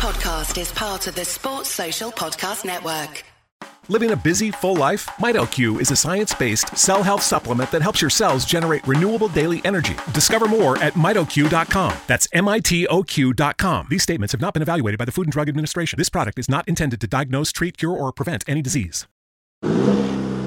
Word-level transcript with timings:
podcast 0.00 0.58
is 0.58 0.72
part 0.72 1.06
of 1.08 1.14
the 1.14 1.26
Sports 1.26 1.68
Social 1.68 2.10
Podcast 2.10 2.64
Network. 2.64 3.22
Living 3.88 4.12
a 4.12 4.16
busy, 4.16 4.50
full 4.50 4.74
life? 4.74 5.04
MitoQ 5.18 5.78
is 5.78 5.90
a 5.90 5.96
science 5.96 6.32
based 6.32 6.74
cell 6.74 7.02
health 7.02 7.22
supplement 7.22 7.70
that 7.70 7.82
helps 7.82 8.00
your 8.00 8.08
cells 8.08 8.46
generate 8.46 8.86
renewable 8.86 9.28
daily 9.28 9.60
energy. 9.62 9.94
Discover 10.14 10.48
more 10.48 10.78
at 10.78 10.94
mitoq.com. 10.94 11.94
That's 12.06 12.26
M 12.32 12.48
I 12.48 12.60
T 12.60 12.86
O 12.86 13.02
Q.com. 13.02 13.88
These 13.90 14.02
statements 14.02 14.32
have 14.32 14.40
not 14.40 14.54
been 14.54 14.62
evaluated 14.62 14.96
by 14.96 15.04
the 15.04 15.12
Food 15.12 15.26
and 15.26 15.32
Drug 15.32 15.50
Administration. 15.50 15.98
This 15.98 16.08
product 16.08 16.38
is 16.38 16.48
not 16.48 16.66
intended 16.66 16.98
to 17.02 17.06
diagnose, 17.06 17.52
treat, 17.52 17.76
cure, 17.76 17.92
or 17.92 18.10
prevent 18.10 18.42
any 18.48 18.62
disease. 18.62 19.06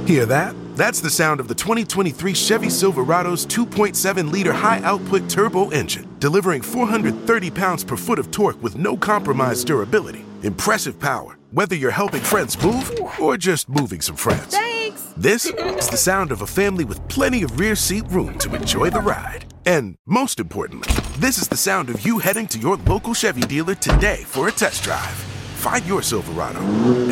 Hear 0.07 0.25
that? 0.25 0.55
That's 0.75 0.99
the 0.99 1.09
sound 1.09 1.39
of 1.39 1.47
the 1.47 1.55
2023 1.55 2.33
Chevy 2.33 2.67
Silverado's 2.67 3.45
2.7 3.45 4.31
liter 4.31 4.51
high 4.51 4.81
output 4.81 5.29
turbo 5.29 5.69
engine, 5.69 6.09
delivering 6.23 6.61
430 6.61 7.51
pounds 7.51 7.83
per 7.83 7.97
foot 7.97 8.17
of 8.17 8.31
torque 8.31 8.63
with 8.63 8.77
no 8.77 8.95
compromised 8.95 9.67
durability. 9.67 10.23
Impressive 10.43 10.97
power, 10.97 11.37
whether 11.51 11.75
you're 11.75 11.91
helping 11.91 12.21
friends 12.21 12.55
move 12.63 12.89
or 13.19 13.35
just 13.35 13.67
moving 13.67 13.99
some 13.99 14.15
friends. 14.15 14.55
Thanks! 14.55 15.01
This 15.17 15.47
is 15.47 15.89
the 15.89 15.97
sound 15.97 16.31
of 16.31 16.41
a 16.41 16.47
family 16.47 16.85
with 16.85 17.05
plenty 17.09 17.43
of 17.43 17.59
rear 17.59 17.75
seat 17.75 18.05
room 18.07 18.37
to 18.37 18.55
enjoy 18.55 18.89
the 18.89 19.01
ride. 19.01 19.53
And 19.65 19.97
most 20.05 20.39
importantly, 20.39 20.93
this 21.19 21.37
is 21.37 21.49
the 21.49 21.57
sound 21.57 21.89
of 21.89 22.05
you 22.05 22.19
heading 22.19 22.47
to 22.47 22.57
your 22.57 22.77
local 22.77 23.13
Chevy 23.13 23.41
dealer 23.41 23.75
today 23.75 24.23
for 24.25 24.47
a 24.47 24.51
test 24.51 24.81
drive. 24.81 25.17
Find 25.59 25.85
your 25.85 26.01
Silverado 26.01 26.61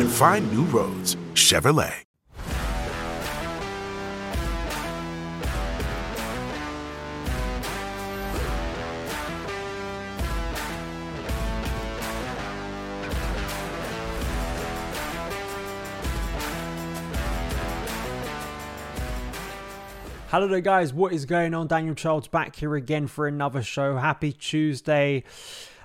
and 0.00 0.10
find 0.10 0.50
new 0.50 0.64
roads. 0.64 1.16
Chevrolet. 1.34 1.96
Hello 20.32 20.48
there, 20.48 20.62
guys. 20.62 20.94
What 20.94 21.12
is 21.12 21.26
going 21.26 21.52
on? 21.52 21.66
Daniel 21.66 21.94
Childs 21.94 22.26
back 22.26 22.56
here 22.56 22.74
again 22.74 23.06
for 23.06 23.26
another 23.26 23.62
show. 23.62 23.98
Happy 23.98 24.32
Tuesday. 24.32 25.24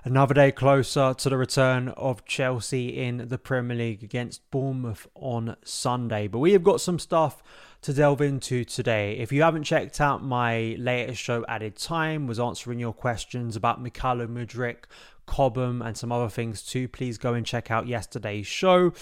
Another 0.05 0.33
day 0.33 0.53
closer 0.53 1.13
to 1.15 1.29
the 1.29 1.35
return 1.35 1.89
of 1.89 2.23
Chelsea 2.23 2.97
in 2.97 3.27
the 3.27 3.37
Premier 3.37 3.75
League 3.75 4.05
against 4.05 4.49
Bournemouth 4.49 5.05
on 5.15 5.57
Sunday. 5.65 6.29
But 6.29 6.39
we 6.39 6.53
have 6.53 6.63
got 6.63 6.79
some 6.79 6.97
stuff 6.97 7.43
to 7.81 7.91
delve 7.91 8.21
into 8.21 8.63
today. 8.63 9.17
If 9.17 9.33
you 9.33 9.41
haven't 9.41 9.65
checked 9.65 9.99
out 9.99 10.23
my 10.23 10.77
latest 10.79 11.21
show, 11.21 11.43
Added 11.49 11.75
Time, 11.75 12.25
was 12.25 12.39
answering 12.39 12.79
your 12.79 12.93
questions 12.93 13.57
about 13.57 13.83
Mykhailo 13.83 14.27
Mudryk, 14.27 14.85
Cobham, 15.25 15.81
and 15.81 15.97
some 15.97 16.13
other 16.13 16.29
things 16.29 16.61
too, 16.61 16.87
please 16.87 17.17
go 17.17 17.33
and 17.33 17.45
check 17.45 17.69
out 17.69 17.85
yesterday's 17.85 18.47
show. 18.47 18.93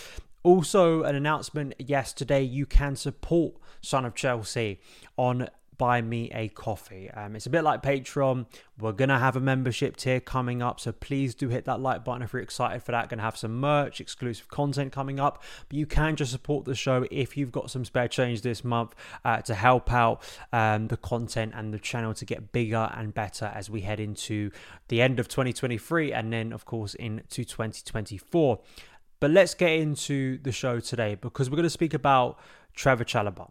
Also, 0.45 1.01
an 1.01 1.15
announcement 1.15 1.73
yesterday 1.79 2.43
you 2.43 2.67
can 2.67 2.95
support 2.95 3.55
Son 3.81 4.05
of 4.05 4.13
Chelsea 4.13 4.79
on 5.17 5.49
Buy 5.79 6.03
Me 6.03 6.29
a 6.35 6.49
Coffee. 6.49 7.09
Um, 7.09 7.35
it's 7.35 7.47
a 7.47 7.49
bit 7.49 7.63
like 7.63 7.81
Patreon. 7.81 8.45
We're 8.79 8.91
going 8.91 9.09
to 9.09 9.17
have 9.17 9.35
a 9.35 9.39
membership 9.39 9.97
tier 9.97 10.19
coming 10.19 10.61
up, 10.61 10.79
so 10.79 10.91
please 10.91 11.33
do 11.33 11.49
hit 11.49 11.65
that 11.65 11.79
like 11.79 12.05
button 12.05 12.21
if 12.21 12.31
you're 12.31 12.43
excited 12.43 12.83
for 12.83 12.91
that. 12.91 13.09
Going 13.09 13.17
to 13.17 13.23
have 13.23 13.35
some 13.35 13.59
merch, 13.59 13.99
exclusive 13.99 14.47
content 14.47 14.91
coming 14.91 15.19
up, 15.19 15.41
but 15.67 15.79
you 15.79 15.87
can 15.87 16.15
just 16.15 16.31
support 16.31 16.65
the 16.65 16.75
show 16.75 17.07
if 17.09 17.35
you've 17.35 17.51
got 17.51 17.71
some 17.71 17.83
spare 17.83 18.07
change 18.07 18.43
this 18.43 18.63
month 18.63 18.93
uh, 19.23 19.41
to 19.41 19.55
help 19.55 19.91
out 19.91 20.21
um, 20.53 20.89
the 20.89 20.97
content 20.97 21.53
and 21.55 21.73
the 21.73 21.79
channel 21.79 22.13
to 22.13 22.23
get 22.23 22.51
bigger 22.51 22.91
and 22.95 23.15
better 23.15 23.51
as 23.55 23.67
we 23.67 23.81
head 23.81 23.99
into 23.99 24.51
the 24.89 25.01
end 25.01 25.19
of 25.19 25.27
2023 25.27 26.13
and 26.13 26.31
then, 26.31 26.53
of 26.53 26.65
course, 26.65 26.93
into 26.93 27.43
2024. 27.43 28.59
But 29.25 29.31
let's 29.31 29.55
get 29.55 29.71
into 29.71 30.37
the 30.43 30.51
show 30.51 30.79
today 30.79 31.15
because 31.15 31.49
we're 31.49 31.55
going 31.55 31.63
to 31.63 31.69
speak 31.71 31.95
about 31.95 32.37
Trevoh 32.77 33.05
Chalobah. 33.05 33.49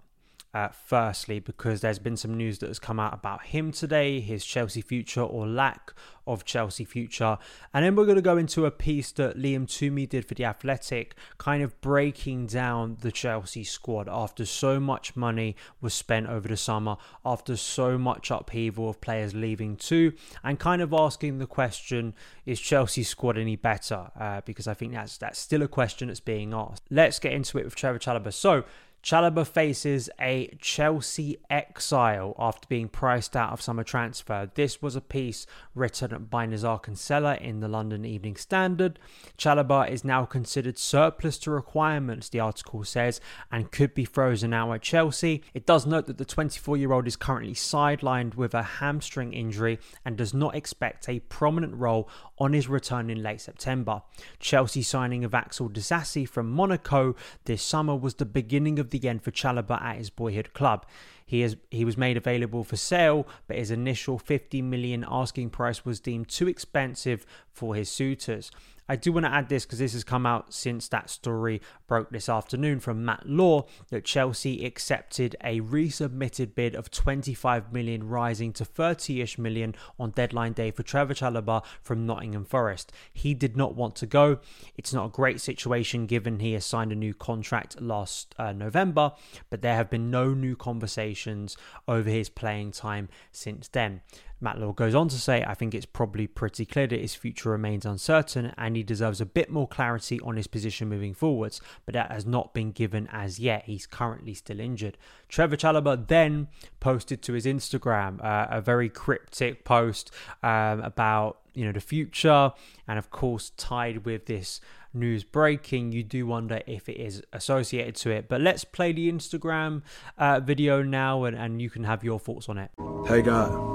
Uh, 0.54 0.68
firstly, 0.68 1.40
because 1.40 1.80
there's 1.80 1.98
been 1.98 2.16
some 2.16 2.36
news 2.36 2.60
that 2.60 2.68
has 2.68 2.78
come 2.78 3.00
out 3.00 3.12
about 3.12 3.42
him 3.42 3.72
today, 3.72 4.20
his 4.20 4.44
Chelsea 4.44 4.80
future 4.80 5.20
or 5.20 5.48
lack 5.48 5.92
of 6.28 6.44
Chelsea 6.44 6.84
future. 6.84 7.36
And 7.74 7.84
then 7.84 7.96
we're 7.96 8.04
going 8.04 8.14
to 8.14 8.22
go 8.22 8.36
into 8.36 8.64
a 8.64 8.70
piece 8.70 9.10
that 9.12 9.36
Liam 9.36 9.66
Twomey 9.66 10.08
did 10.08 10.24
for 10.24 10.34
The 10.34 10.44
Athletic, 10.44 11.16
kind 11.38 11.60
of 11.62 11.80
breaking 11.80 12.46
down 12.46 12.98
the 13.00 13.10
Chelsea 13.10 13.64
squad 13.64 14.08
after 14.08 14.46
so 14.46 14.78
much 14.78 15.16
money 15.16 15.56
was 15.80 15.92
spent 15.92 16.28
over 16.28 16.46
the 16.46 16.56
summer, 16.56 16.98
after 17.24 17.56
so 17.56 17.98
much 17.98 18.30
upheaval 18.30 18.88
of 18.88 19.00
players 19.00 19.34
leaving 19.34 19.76
too, 19.76 20.12
and 20.44 20.60
kind 20.60 20.80
of 20.80 20.92
asking 20.92 21.38
the 21.38 21.46
question 21.48 22.14
is 22.46 22.60
Chelsea's 22.60 23.08
squad 23.08 23.36
any 23.36 23.56
better? 23.56 24.12
Uh, 24.18 24.40
because 24.44 24.68
I 24.68 24.74
think 24.74 24.92
that's, 24.92 25.18
that's 25.18 25.40
still 25.40 25.62
a 25.62 25.68
question 25.68 26.08
that's 26.08 26.20
being 26.20 26.54
asked. 26.54 26.84
Let's 26.90 27.18
get 27.18 27.32
into 27.32 27.58
it 27.58 27.64
with 27.64 27.74
Trevoh 27.74 27.98
Chalobah. 27.98 28.32
So, 28.32 28.64
Chalobah 29.04 29.46
faces 29.46 30.08
a 30.18 30.48
Chelsea 30.62 31.36
exile 31.50 32.34
after 32.38 32.66
being 32.68 32.88
priced 32.88 33.36
out 33.36 33.52
of 33.52 33.60
summer 33.60 33.84
transfer. 33.84 34.50
This 34.54 34.80
was 34.80 34.96
a 34.96 35.02
piece 35.02 35.46
written 35.74 36.24
by 36.24 36.46
Nizaar 36.46 36.82
Kinsella 36.82 37.36
in 37.36 37.60
the 37.60 37.68
London 37.68 38.06
Evening 38.06 38.36
Standard. 38.36 38.98
Chalobah 39.36 39.90
is 39.90 40.04
now 40.04 40.24
considered 40.24 40.78
surplus 40.78 41.36
to 41.40 41.50
requirements, 41.50 42.30
the 42.30 42.40
article 42.40 42.82
says, 42.82 43.20
and 43.52 43.70
could 43.70 43.92
be 43.92 44.06
frozen 44.06 44.54
out 44.54 44.72
at 44.72 44.80
Chelsea. 44.80 45.42
It 45.52 45.66
does 45.66 45.84
note 45.84 46.06
that 46.06 46.16
the 46.16 46.24
24 46.24 46.78
year 46.78 46.92
old 46.92 47.06
is 47.06 47.16
currently 47.16 47.52
sidelined 47.52 48.36
with 48.36 48.54
a 48.54 48.62
hamstring 48.62 49.34
injury 49.34 49.80
and 50.06 50.16
does 50.16 50.32
not 50.32 50.54
expect 50.54 51.10
a 51.10 51.20
prominent 51.20 51.74
role 51.74 52.08
on 52.38 52.54
his 52.54 52.68
return 52.68 53.10
in 53.10 53.22
late 53.22 53.42
September. 53.42 54.00
Chelsea 54.40 54.82
signing 54.82 55.24
of 55.24 55.34
Axel 55.34 55.68
Disasi 55.68 56.26
from 56.26 56.50
Monaco 56.50 57.14
this 57.44 57.62
summer 57.62 57.94
was 57.94 58.14
the 58.14 58.24
beginning 58.24 58.78
of 58.78 58.93
the 59.00 59.08
end 59.08 59.22
for 59.22 59.30
Chalobah 59.30 59.82
at 59.82 59.96
his 59.96 60.10
boyhood 60.10 60.52
club. 60.52 60.86
He 61.26 61.42
is 61.42 61.56
he 61.70 61.84
was 61.84 61.96
made 61.96 62.16
available 62.16 62.64
for 62.64 62.76
sale, 62.76 63.26
but 63.46 63.56
his 63.56 63.70
initial 63.70 64.18
50 64.18 64.60
million 64.62 65.04
asking 65.08 65.50
price 65.50 65.84
was 65.84 66.00
deemed 66.00 66.28
too 66.28 66.48
expensive 66.48 67.24
for 67.50 67.74
his 67.74 67.88
suitors. 67.88 68.50
I 68.88 68.96
do 68.96 69.12
want 69.12 69.24
to 69.24 69.32
add 69.32 69.48
this 69.48 69.64
because 69.64 69.78
this 69.78 69.94
has 69.94 70.04
come 70.04 70.26
out 70.26 70.52
since 70.52 70.88
that 70.88 71.08
story 71.08 71.62
broke 71.86 72.10
this 72.10 72.28
afternoon 72.28 72.80
from 72.80 73.04
Matt 73.04 73.26
Law 73.26 73.64
that 73.88 74.04
Chelsea 74.04 74.64
accepted 74.66 75.36
a 75.42 75.60
resubmitted 75.60 76.54
bid 76.54 76.74
of 76.74 76.90
25 76.90 77.72
million, 77.72 78.08
rising 78.08 78.52
to 78.52 78.64
30ish 78.64 79.38
million 79.38 79.74
on 79.98 80.10
deadline 80.10 80.52
day 80.52 80.70
for 80.70 80.82
Trevoh 80.82 81.12
Chalobah 81.12 81.64
from 81.82 82.04
Nottingham 82.04 82.44
Forest. 82.44 82.92
He 83.12 83.32
did 83.32 83.56
not 83.56 83.74
want 83.74 83.96
to 83.96 84.06
go. 84.06 84.38
It's 84.76 84.92
not 84.92 85.06
a 85.06 85.10
great 85.10 85.40
situation 85.40 86.06
given 86.06 86.40
he 86.40 86.52
has 86.52 86.66
signed 86.66 86.92
a 86.92 86.96
new 86.96 87.14
contract 87.14 87.80
last 87.80 88.34
uh, 88.38 88.52
November, 88.52 89.12
but 89.48 89.62
there 89.62 89.76
have 89.76 89.88
been 89.88 90.10
no 90.10 90.34
new 90.34 90.56
conversations 90.56 91.56
over 91.88 92.10
his 92.10 92.28
playing 92.28 92.72
time 92.72 93.08
since 93.32 93.68
then. 93.68 94.02
Matt 94.40 94.58
Law 94.58 94.72
goes 94.72 94.94
on 94.94 95.08
to 95.08 95.16
say, 95.16 95.44
I 95.46 95.54
think 95.54 95.74
it's 95.74 95.86
probably 95.86 96.26
pretty 96.26 96.66
clear 96.66 96.86
that 96.86 97.00
his 97.00 97.14
future 97.14 97.50
remains 97.50 97.86
uncertain 97.86 98.52
and 98.58 98.76
he 98.76 98.82
deserves 98.82 99.20
a 99.20 99.26
bit 99.26 99.50
more 99.50 99.66
clarity 99.66 100.20
on 100.20 100.36
his 100.36 100.46
position 100.46 100.88
moving 100.88 101.14
forwards, 101.14 101.60
but 101.86 101.94
that 101.94 102.10
has 102.10 102.26
not 102.26 102.52
been 102.52 102.72
given 102.72 103.08
as 103.12 103.38
yet. 103.38 103.64
He's 103.66 103.86
currently 103.86 104.34
still 104.34 104.60
injured. 104.60 104.98
Trevoh 105.30 105.56
Chalobah 105.56 106.06
then 106.08 106.48
posted 106.80 107.22
to 107.22 107.32
his 107.32 107.46
Instagram 107.46 108.22
uh, 108.22 108.46
a 108.50 108.60
very 108.60 108.88
cryptic 108.88 109.64
post 109.64 110.10
um, 110.42 110.80
about 110.80 111.38
you 111.54 111.64
know 111.64 111.72
the 111.72 111.80
future 111.80 112.52
and 112.86 112.98
of 112.98 113.10
course 113.10 113.50
tied 113.56 114.04
with 114.04 114.26
this 114.26 114.60
news 114.92 115.24
breaking 115.24 115.92
you 115.92 116.02
do 116.02 116.26
wonder 116.26 116.60
if 116.66 116.88
it 116.88 117.00
is 117.00 117.22
associated 117.32 117.94
to 117.94 118.10
it 118.10 118.28
but 118.28 118.40
let's 118.40 118.64
play 118.64 118.92
the 118.92 119.10
instagram 119.10 119.82
uh, 120.18 120.40
video 120.40 120.82
now 120.82 121.24
and, 121.24 121.36
and 121.36 121.62
you 121.62 121.70
can 121.70 121.84
have 121.84 122.04
your 122.04 122.18
thoughts 122.18 122.48
on 122.48 122.58
it 122.58 122.70
hey 123.06 123.22
god 123.22 123.73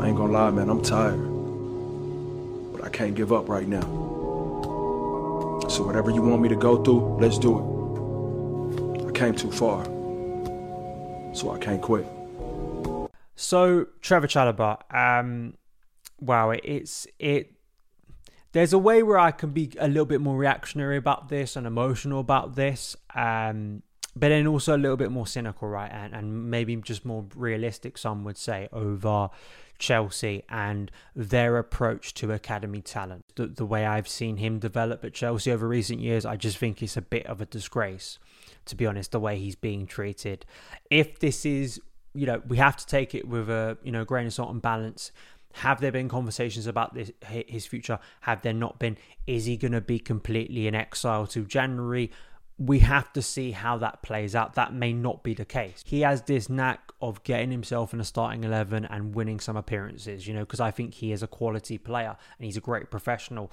I 0.00 0.08
ain't 0.08 0.16
gonna 0.16 0.32
lie, 0.32 0.50
man, 0.50 0.68
I'm 0.68 0.82
tired. 0.82 1.20
But 2.72 2.84
I 2.84 2.88
can't 2.88 3.14
give 3.14 3.32
up 3.32 3.48
right 3.48 3.68
now. 3.68 3.82
So 5.68 5.84
whatever 5.84 6.10
you 6.10 6.22
want 6.22 6.42
me 6.42 6.48
to 6.48 6.56
go 6.56 6.82
through, 6.82 7.18
let's 7.20 7.38
do 7.38 7.58
it. 7.58 9.06
I 9.08 9.12
came 9.12 9.34
too 9.34 9.50
far. 9.52 9.84
So 11.34 11.50
I 11.50 11.58
can't 11.58 11.80
quit. 11.80 12.06
So 13.36 13.86
Trevoh 14.00 14.26
Chalobah, 14.26 14.94
um, 14.94 15.54
wow, 16.20 16.50
it, 16.50 16.60
it's 16.64 17.06
it. 17.18 17.52
There's 18.52 18.72
a 18.72 18.78
way 18.78 19.02
where 19.02 19.18
I 19.18 19.30
can 19.30 19.50
be 19.50 19.72
a 19.78 19.88
little 19.88 20.04
bit 20.04 20.20
more 20.20 20.36
reactionary 20.36 20.96
about 20.96 21.28
this 21.28 21.56
and 21.56 21.66
emotional 21.66 22.20
about 22.20 22.54
this. 22.54 22.96
Um, 23.14 23.82
but 24.14 24.28
then 24.28 24.46
also 24.46 24.76
a 24.76 24.78
little 24.78 24.96
bit 24.96 25.10
more 25.10 25.26
cynical, 25.26 25.68
right? 25.68 25.90
And, 25.90 26.14
and 26.14 26.50
maybe 26.50 26.76
just 26.76 27.04
more 27.04 27.24
realistic, 27.34 27.96
some 27.96 28.24
would 28.24 28.36
say, 28.36 28.68
over 28.72 29.30
Chelsea 29.78 30.44
and 30.48 30.90
their 31.16 31.58
approach 31.58 32.14
to 32.14 32.32
academy 32.32 32.80
talent. 32.80 33.24
The, 33.34 33.46
the 33.46 33.66
way 33.66 33.86
I've 33.86 34.08
seen 34.08 34.36
him 34.36 34.58
develop 34.58 35.04
at 35.04 35.14
Chelsea 35.14 35.50
over 35.50 35.66
recent 35.66 36.00
years, 36.00 36.24
I 36.26 36.36
just 36.36 36.58
think 36.58 36.82
it's 36.82 36.96
a 36.96 37.02
bit 37.02 37.26
of 37.26 37.40
a 37.40 37.46
disgrace, 37.46 38.18
to 38.66 38.76
be 38.76 38.86
honest, 38.86 39.12
the 39.12 39.20
way 39.20 39.38
he's 39.38 39.56
being 39.56 39.86
treated. 39.86 40.44
If 40.90 41.18
this 41.18 41.46
is, 41.46 41.80
you 42.14 42.26
know, 42.26 42.42
we 42.46 42.58
have 42.58 42.76
to 42.76 42.86
take 42.86 43.14
it 43.14 43.26
with 43.26 43.48
a, 43.48 43.78
you 43.82 43.92
know, 43.92 44.04
grain 44.04 44.26
of 44.26 44.34
salt 44.34 44.50
and 44.50 44.62
balance. 44.62 45.10
Have 45.56 45.80
there 45.82 45.92
been 45.92 46.08
conversations 46.08 46.66
about 46.66 46.94
this 46.94 47.10
his 47.26 47.66
future? 47.66 47.98
Have 48.22 48.40
there 48.40 48.54
not 48.54 48.78
been? 48.78 48.96
Is 49.26 49.44
he 49.44 49.58
going 49.58 49.72
to 49.72 49.82
be 49.82 49.98
completely 49.98 50.66
in 50.66 50.74
exile 50.74 51.26
to 51.26 51.44
January? 51.44 52.10
We 52.64 52.78
have 52.78 53.12
to 53.12 53.22
see 53.22 53.50
how 53.50 53.76
that 53.78 54.02
plays 54.02 54.36
out. 54.36 54.54
That 54.54 54.72
may 54.72 54.92
not 54.92 55.24
be 55.24 55.34
the 55.34 55.44
case. 55.44 55.82
He 55.84 56.02
has 56.02 56.22
this 56.22 56.48
knack 56.48 56.92
of 57.00 57.22
getting 57.24 57.50
himself 57.50 57.92
in 57.92 58.00
a 58.00 58.04
starting 58.04 58.44
11 58.44 58.84
and 58.84 59.14
winning 59.14 59.40
some 59.40 59.56
appearances, 59.56 60.28
you 60.28 60.34
know, 60.34 60.40
because 60.40 60.60
I 60.60 60.70
think 60.70 60.94
he 60.94 61.10
is 61.10 61.22
a 61.22 61.26
quality 61.26 61.76
player 61.76 62.16
and 62.38 62.44
he's 62.44 62.56
a 62.56 62.60
great 62.60 62.90
professional. 62.90 63.50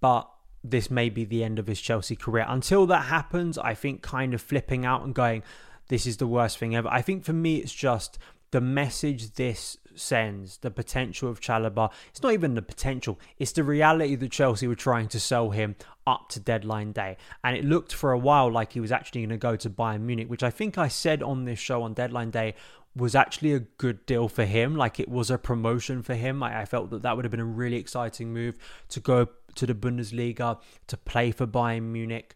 But 0.00 0.30
this 0.62 0.90
may 0.90 1.08
be 1.08 1.24
the 1.24 1.42
end 1.42 1.58
of 1.58 1.66
his 1.66 1.80
Chelsea 1.80 2.14
career. 2.14 2.44
Until 2.46 2.86
that 2.86 3.06
happens, 3.06 3.58
I 3.58 3.74
think 3.74 4.02
kind 4.02 4.32
of 4.32 4.40
flipping 4.40 4.84
out 4.84 5.02
and 5.02 5.14
going, 5.14 5.42
this 5.88 6.06
is 6.06 6.18
the 6.18 6.26
worst 6.26 6.58
thing 6.58 6.76
ever. 6.76 6.88
I 6.88 7.02
think 7.02 7.24
for 7.24 7.32
me, 7.32 7.56
it's 7.56 7.74
just 7.74 8.18
the 8.56 8.60
message 8.62 9.32
this 9.32 9.76
sends, 9.94 10.56
the 10.56 10.70
potential 10.70 11.28
of 11.28 11.42
Chalobah. 11.42 11.92
It's 12.08 12.22
not 12.22 12.32
even 12.32 12.54
the 12.54 12.62
potential, 12.62 13.20
it's 13.38 13.52
the 13.52 13.62
reality 13.62 14.14
that 14.14 14.30
Chelsea 14.30 14.66
were 14.66 14.74
trying 14.74 15.08
to 15.08 15.20
sell 15.20 15.50
him 15.50 15.76
up 16.06 16.30
to 16.30 16.40
deadline 16.40 16.92
day. 16.92 17.18
And 17.44 17.54
it 17.54 17.66
looked 17.66 17.92
for 17.92 18.12
a 18.12 18.18
while 18.18 18.50
like 18.50 18.72
he 18.72 18.80
was 18.80 18.90
actually 18.90 19.20
going 19.20 19.28
to 19.28 19.36
go 19.36 19.56
to 19.56 19.68
Bayern 19.68 20.00
Munich, 20.00 20.30
which 20.30 20.42
I 20.42 20.48
think 20.48 20.78
I 20.78 20.88
said 20.88 21.22
on 21.22 21.44
this 21.44 21.58
show 21.58 21.82
on 21.82 21.92
deadline 21.92 22.30
day 22.30 22.54
was 22.96 23.14
actually 23.14 23.52
a 23.52 23.60
good 23.60 24.06
deal 24.06 24.26
for 24.26 24.46
him. 24.46 24.74
Like 24.74 24.98
it 24.98 25.10
was 25.10 25.30
a 25.30 25.36
promotion 25.36 26.02
for 26.02 26.14
him. 26.14 26.42
I, 26.42 26.62
I, 26.62 26.64
felt 26.64 26.88
that 26.88 27.02
that 27.02 27.14
would 27.14 27.26
have 27.26 27.30
been 27.30 27.40
a 27.40 27.44
really 27.44 27.76
exciting 27.76 28.32
move 28.32 28.56
to 28.88 29.00
go 29.00 29.28
to 29.56 29.66
the 29.66 29.74
Bundesliga, 29.74 30.58
to 30.86 30.96
play 30.96 31.30
for 31.30 31.46
Bayern 31.46 31.82
Munich 31.82 32.34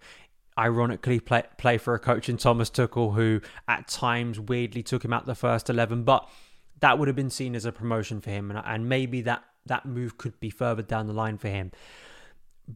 ironically 0.58 1.20
play, 1.20 1.42
play 1.58 1.78
for 1.78 1.94
a 1.94 1.98
coach 1.98 2.28
in 2.28 2.36
Thomas 2.36 2.70
Tuchel 2.70 3.14
who 3.14 3.40
at 3.68 3.88
times 3.88 4.38
weirdly 4.38 4.82
took 4.82 5.04
him 5.04 5.12
out 5.12 5.26
the 5.26 5.34
first 5.34 5.70
11 5.70 6.04
but 6.04 6.28
that 6.80 6.98
would 6.98 7.08
have 7.08 7.16
been 7.16 7.30
seen 7.30 7.54
as 7.54 7.64
a 7.64 7.72
promotion 7.72 8.20
for 8.20 8.30
him 8.30 8.50
and, 8.50 8.60
and 8.64 8.88
maybe 8.88 9.20
that 9.22 9.44
that 9.66 9.86
move 9.86 10.18
could 10.18 10.38
be 10.40 10.50
further 10.50 10.82
down 10.82 11.06
the 11.06 11.12
line 11.12 11.38
for 11.38 11.48
him. 11.48 11.70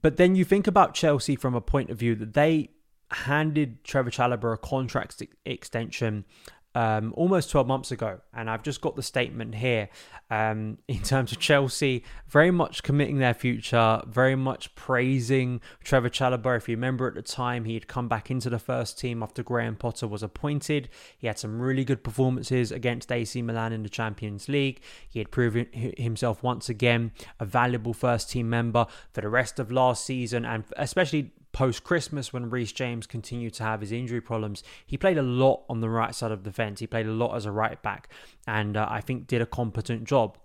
But 0.02 0.16
then 0.16 0.34
you 0.34 0.44
think 0.44 0.66
about 0.66 0.94
Chelsea 0.94 1.36
from 1.36 1.54
a 1.54 1.60
point 1.60 1.90
of 1.90 1.98
view 1.98 2.14
that 2.16 2.34
they 2.34 2.70
handed 3.10 3.84
Trevoh 3.84 4.10
Chalobah 4.10 4.54
a 4.54 4.58
contract 4.58 5.22
extension 5.44 6.24
um, 6.74 7.12
almost 7.16 7.50
12 7.50 7.66
months 7.66 7.90
ago. 7.90 8.20
And 8.32 8.50
I've 8.50 8.62
just 8.62 8.80
got 8.80 8.96
the 8.96 9.02
statement 9.02 9.54
here 9.54 9.88
um, 10.30 10.78
in 10.88 11.02
terms 11.02 11.32
of 11.32 11.38
Chelsea 11.38 12.04
very 12.28 12.50
much 12.50 12.82
committing 12.82 13.18
their 13.18 13.34
future, 13.34 14.02
very 14.06 14.34
much 14.36 14.74
praising 14.74 15.60
Trevoh 15.84 16.10
Chalobah. 16.10 16.56
If 16.56 16.68
you 16.68 16.76
remember 16.76 17.06
at 17.06 17.14
the 17.14 17.22
time, 17.22 17.64
he 17.64 17.74
had 17.74 17.86
come 17.86 18.08
back 18.08 18.30
into 18.30 18.50
the 18.50 18.58
first 18.58 18.98
team 18.98 19.22
after 19.22 19.42
Graham 19.42 19.76
Potter 19.76 20.08
was 20.08 20.22
appointed. 20.22 20.88
He 21.16 21.26
had 21.26 21.38
some 21.38 21.60
really 21.60 21.84
good 21.84 22.02
performances 22.02 22.72
against 22.72 23.12
AC 23.12 23.40
Milan 23.42 23.72
in 23.72 23.82
the 23.82 23.88
Champions 23.88 24.48
League. 24.48 24.80
He 25.08 25.18
had 25.20 25.30
proven 25.30 25.66
himself 25.72 26.42
once 26.42 26.68
again 26.68 27.12
a 27.38 27.44
valuable 27.44 27.94
first 27.94 28.30
team 28.30 28.50
member 28.50 28.86
for 29.12 29.20
the 29.20 29.28
rest 29.28 29.58
of 29.58 29.70
last 29.70 30.04
season 30.04 30.44
and 30.44 30.64
especially 30.76 31.32
post 31.54 31.84
Christmas 31.84 32.32
when 32.32 32.50
Reece 32.50 32.72
James 32.72 33.06
continued 33.06 33.54
to 33.54 33.62
have 33.62 33.80
his 33.80 33.92
injury 33.92 34.20
problems, 34.20 34.62
he 34.84 34.98
played 34.98 35.16
a 35.16 35.22
lot 35.22 35.64
on 35.70 35.80
the 35.80 35.88
right 35.88 36.14
side 36.14 36.32
of 36.32 36.44
the 36.44 36.52
fence. 36.52 36.80
He 36.80 36.86
played 36.86 37.06
a 37.06 37.12
lot 37.12 37.34
as 37.34 37.46
a 37.46 37.52
right 37.52 37.80
back 37.80 38.10
and 38.46 38.76
uh, 38.76 38.86
I 38.90 39.00
think 39.00 39.26
did 39.26 39.40
a 39.40 39.46
competent 39.46 40.04
job. 40.04 40.36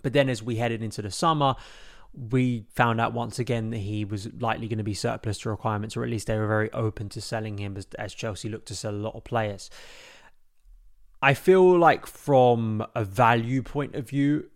But 0.00 0.14
then 0.14 0.30
as 0.30 0.42
we 0.42 0.56
headed 0.56 0.82
into 0.82 1.02
the 1.02 1.10
summer, 1.10 1.56
we 2.14 2.64
found 2.74 3.00
out 3.00 3.12
once 3.12 3.38
again 3.38 3.70
that 3.70 3.78
he 3.78 4.04
was 4.04 4.32
likely 4.40 4.68
going 4.68 4.78
to 4.78 4.84
be 4.84 4.94
surplus 4.94 5.38
to 5.40 5.50
requirements, 5.50 5.96
or 5.96 6.04
at 6.04 6.10
least 6.10 6.28
they 6.28 6.38
were 6.38 6.46
very 6.46 6.72
open 6.72 7.08
to 7.10 7.20
selling 7.20 7.58
him 7.58 7.76
as, 7.76 7.86
as 7.98 8.14
Chelsea 8.14 8.48
looked 8.48 8.68
to 8.68 8.76
sell 8.76 8.92
a 8.92 8.96
lot 8.96 9.14
of 9.14 9.24
players. 9.24 9.68
I 11.20 11.34
feel 11.34 11.76
like, 11.76 12.06
from 12.06 12.86
a 12.94 13.04
value 13.04 13.62
point 13.62 13.96
of 13.96 14.08
view, 14.08 14.48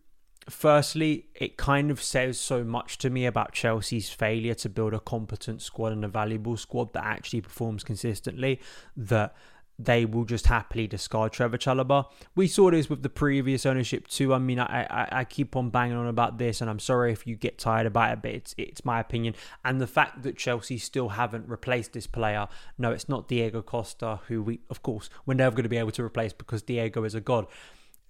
Firstly, 0.49 1.27
it 1.35 1.57
kind 1.57 1.91
of 1.91 2.03
says 2.03 2.39
so 2.39 2.65
much 2.65 2.99
to 2.99 3.11
me 3.11 3.27
about 3.27 3.53
Chelsea's 3.53 4.11
failure 4.11 4.55
to 4.55 4.69
build 4.69 4.93
a 4.93 4.99
competent 5.01 5.63
squad 5.63 5.93
and 5.93 6.05
a 6.05 6.09
valuable 6.09 6.57
squad 6.57 6.93
that 6.95 7.05
actually 7.05 7.43
performs 7.43 7.85
consistently 7.85 8.61
that 8.97 9.35
they 9.79 10.05
will 10.05 10.25
just 10.25 10.47
happily 10.47 10.87
discard 10.87 11.33
Trevoh 11.33 11.55
Chalobah. 11.55 12.07
We 12.35 12.47
saw 12.47 12.71
this 12.71 12.91
with 12.91 13.03
the 13.03 13.09
previous 13.09 13.65
ownership 13.65 14.07
too. 14.07 14.35
I 14.35 14.39
mean, 14.39 14.59
I, 14.59 14.83
I, 14.85 15.09
I 15.21 15.25
keep 15.25 15.57
on 15.57 15.71
banging 15.71 15.97
on 15.97 16.07
about 16.09 16.39
this, 16.39 16.61
and 16.61 16.69
I'm 16.69 16.79
sorry 16.79 17.13
if 17.13 17.27
you 17.27 17.37
get 17.37 17.59
tired 17.59 17.87
about 17.87 18.13
it, 18.13 18.23
but 18.23 18.33
it's 18.33 18.55
it's 18.59 18.85
my 18.85 19.01
opinion. 19.01 19.35
And 19.65 19.81
the 19.81 19.87
fact 19.87 20.23
that 20.23 20.37
Chelsea 20.37 20.79
still 20.79 21.11
haven't 21.11 21.49
replaced 21.49 21.93
this 21.93 22.07
player, 22.07 22.49
no, 22.79 22.91
it's 22.91 23.09
not 23.09 23.29
Diego 23.29 23.63
Costa, 23.63 24.21
who 24.29 24.43
we, 24.43 24.61
of 24.71 24.83
course, 24.83 25.09
we're 25.25 25.35
never 25.35 25.57
going 25.57 25.65
to 25.65 25.69
be 25.71 25.79
able 25.79 25.93
to 25.93 26.03
replace 26.03 26.33
because 26.33 26.63
Diego 26.63 27.05
is 27.05 27.15
a 27.15 27.21
god. 27.21 27.47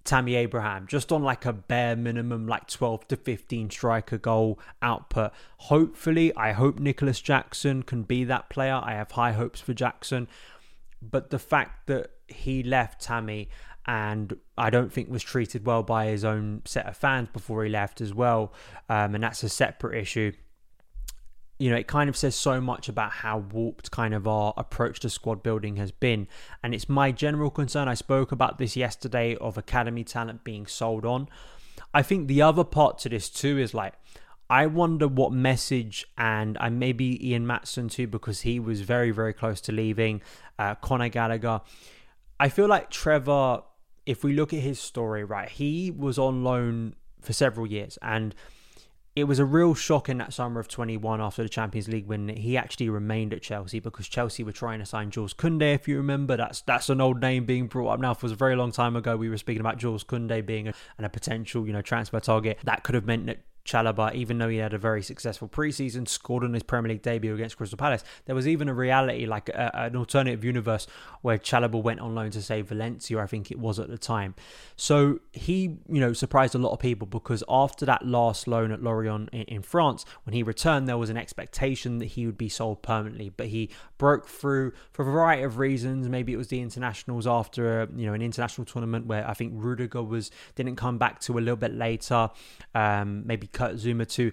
Tammy 0.05 0.35
Abraham, 0.35 0.87
just 0.87 1.13
on 1.13 1.23
like 1.23 1.47
a 1.47 1.53
bare 1.53 1.97
minimum, 1.97 2.47
like 2.47 2.67
12 2.67 3.09
to 3.09 3.17
15 3.17 3.71
striker 3.71 4.19
goal 4.19 4.59
output. 4.81 5.33
Hopefully, 5.59 6.35
I 6.37 6.53
hope 6.53 6.79
Nicolas 6.79 7.21
Jackson 7.21 7.83
can 7.83 8.03
be 8.03 8.25
that 8.25 8.49
player. 8.51 8.81
I 8.83 8.95
have 8.95 9.13
high 9.13 9.33
hopes 9.33 9.61
for 9.61 9.75
Jackson. 9.75 10.29
But 11.01 11.31
the 11.31 11.39
fact 11.39 11.87
that 11.87 12.11
he 12.29 12.63
left 12.63 13.01
Tammy 13.01 13.49
and 13.87 14.37
I 14.57 14.71
don't 14.71 14.93
think 14.93 15.11
was 15.11 15.23
treated 15.23 15.67
well 15.67 15.83
by 15.83 16.07
his 16.07 16.25
own 16.25 16.63
set 16.65 16.87
of 16.87 16.97
fans 16.97 17.29
before 17.33 17.65
he 17.65 17.71
left 17.71 18.01
as 18.01 18.15
well, 18.15 18.53
um, 18.89 19.15
and 19.15 19.25
that's 19.25 19.43
a 19.43 19.49
separate 19.49 20.01
issue 20.01 20.33
you 21.59 21.71
know, 21.71 21.77
it 21.77 21.87
kind 21.87 22.09
of 22.09 22.17
says 22.17 22.35
so 22.35 22.61
much 22.61 22.89
about 22.89 23.13
how 23.13 23.39
warped 23.39 23.91
kind 23.91 24.15
of 24.15 24.27
our 24.27 24.53
approach 24.57 25.01
to 25.01 25.11
squad 25.11 25.43
building 25.43 25.77
has 25.77 25.93
been. 25.93 26.27
And 26.63 26.75
it's 26.75 26.89
my 26.89 27.13
general 27.13 27.51
concern. 27.51 27.89
I 27.89 27.95
spoke 27.95 28.33
about 28.33 28.59
this 28.59 28.77
yesterday 28.77 29.37
of 29.37 29.57
academy 29.57 30.03
talent 30.05 30.45
being 30.45 30.67
sold 30.67 31.05
on. 31.05 31.29
I 31.95 32.03
think 32.03 32.27
the 32.27 32.43
other 32.43 32.65
part 32.65 32.99
to 33.01 33.09
this 33.09 33.29
too 33.29 33.59
is 33.59 33.75
like, 33.75 33.95
I 34.51 34.67
wonder 34.67 35.09
what 35.09 35.33
message, 35.33 36.07
and 36.19 36.59
I 36.59 36.69
maybe 36.69 37.27
Ian 37.31 37.47
Maatsen 37.47 37.91
too, 37.91 38.07
because 38.07 38.43
he 38.43 38.61
was 38.61 38.83
very, 38.83 39.11
very 39.11 39.33
close 39.33 39.61
to 39.63 39.73
leaving. 39.73 40.21
Uh, 40.59 40.75
Conor 40.75 41.09
Gallagher. 41.09 41.63
I 42.39 42.49
feel 42.49 42.67
like 42.67 42.91
Trevoh, 42.91 43.63
if 44.05 44.25
we 44.25 44.33
look 44.35 44.53
at 44.53 44.61
his 44.61 44.79
story, 44.79 45.25
right, 45.25 45.49
he 45.49 45.91
was 45.91 46.19
on 46.19 46.45
loan 46.45 46.97
for 47.21 47.33
several 47.33 47.67
years 47.67 47.99
and 48.03 48.35
it 49.15 49.25
was 49.25 49.39
a 49.39 49.45
real 49.45 49.75
shock 49.75 50.09
in 50.09 50.19
that 50.19 50.33
summer 50.33 50.59
of 50.59 50.69
21 50.69 51.21
after 51.21 51.43
the 51.43 51.49
Champions 51.49 51.87
League 51.87 52.07
when 52.07 52.29
he 52.29 52.57
actually 52.57 52.89
remained 52.89 53.35
at 53.35 53.43
Chelsea 53.43 53.79
because 53.79 54.09
Chelsea 54.09 54.43
were 54.43 54.53
trying 54.53 54.79
to 54.79 54.87
sign 54.87 55.11
Jules 55.11 55.35
Koundé. 55.35 55.75
If 55.75 55.87
you 55.87 55.99
remember, 55.99 56.37
that's 56.37 56.63
that's 56.63 56.89
an 56.89 57.01
old 57.01 57.21
name 57.21 57.45
being 57.45 57.67
brought 57.67 57.91
up 57.91 58.01
now. 58.01 58.15
For 58.15 58.27
a 58.27 58.31
very 58.31 58.57
long 58.57 58.73
time 58.73 58.97
ago, 58.97 59.17
we 59.17 59.29
were 59.29 59.37
speaking 59.37 59.61
about 59.61 59.77
Jules 59.77 60.03
Koundé 60.03 60.45
being 60.45 60.69
a, 60.69 60.75
and 60.97 61.05
a 61.05 61.11
potential, 61.11 61.67
you 61.67 61.75
know, 61.75 61.83
transfer 61.83 62.21
target. 62.21 62.59
That 62.65 62.85
could 62.85 62.95
have 62.95 63.05
meant 63.05 63.27
that 63.27 63.41
Chalobah, 63.65 64.15
even 64.15 64.39
though 64.39 64.49
he 64.49 64.59
had 64.59 64.75
a 64.75 64.79
very 64.79 65.03
successful 65.03 65.49
preseason, 65.49 66.09
scored 66.09 66.45
on 66.45 66.53
his 66.53 66.63
Premier 66.63 66.93
League 66.93 67.03
debut 67.03 67.35
against 67.35 67.57
Crystal 67.57 67.77
Palace. 67.77 68.03
There 68.25 68.35
was 68.35 68.49
even 68.49 68.69
a 68.69 68.75
reality, 68.75 69.27
like 69.27 69.49
a, 69.51 69.71
an 69.77 69.97
alternative 69.97 70.45
universe, 70.45 70.87
where 71.23 71.39
Chalobah 71.39 71.83
went 71.83 72.01
on 72.01 72.15
loan 72.15 72.31
to 72.33 72.43
say 72.43 72.61
Valencia, 72.63 73.19
I 73.19 73.27
think 73.27 73.51
it 73.51 73.59
was 73.59 73.79
at 73.79 73.89
the 73.89 73.99
time. 73.99 74.35
So 74.77 75.21
he, 75.33 75.79
you 75.89 76.01
know, 76.01 76.13
surprised 76.13 76.55
a 76.55 76.59
lot 76.59 76.73
of 76.73 76.81
people 76.81 77.07
because 77.07 77.45
after 77.49 77.87
that 77.87 78.05
last 78.05 78.49
loan 78.49 78.73
at 78.73 78.83
Lorient 78.83 79.29
in, 79.33 79.43
in 79.43 79.63
France, 79.63 80.05
when 80.25 80.35
he 80.35 80.43
returned, 80.43 80.89
there 80.89 80.99
was 80.99 81.11
an 81.11 81.17
expectation 81.17 81.99
that 81.99 82.07
he 82.07 82.27
would 82.27 82.39
be 82.39 82.49
sold 82.49 82.83
permanently, 82.83 83.29
but 83.29 83.47
he 83.47 83.71
broke 83.99 84.29
through 84.29 84.73
for 84.91 85.03
a 85.03 85.05
variety 85.05 85.45
of 85.45 85.59
reasons. 85.59 86.09
Maybe 86.09 86.33
it 86.33 86.37
was 86.37 86.49
the 86.49 86.61
internationals 86.61 87.27
after, 87.27 87.89
you 87.95 88.07
know, 88.07 88.13
an 88.13 88.23
international 88.23 88.65
tournament 88.65 89.07
where 89.07 89.29
I 89.29 89.35
think 89.35 89.53
Rudiger 89.55 90.03
was 90.03 90.31
didn't 90.57 90.77
come 90.77 90.99
back 90.99 91.21
to 91.21 91.39
a 91.39 91.41
little 91.41 91.57
bit 91.57 91.75
later. 91.75 92.31
Um, 92.75 93.23
maybe 93.27 93.47
Kurt 93.53 93.77
Zouma 93.77 94.09
too. 94.09 94.33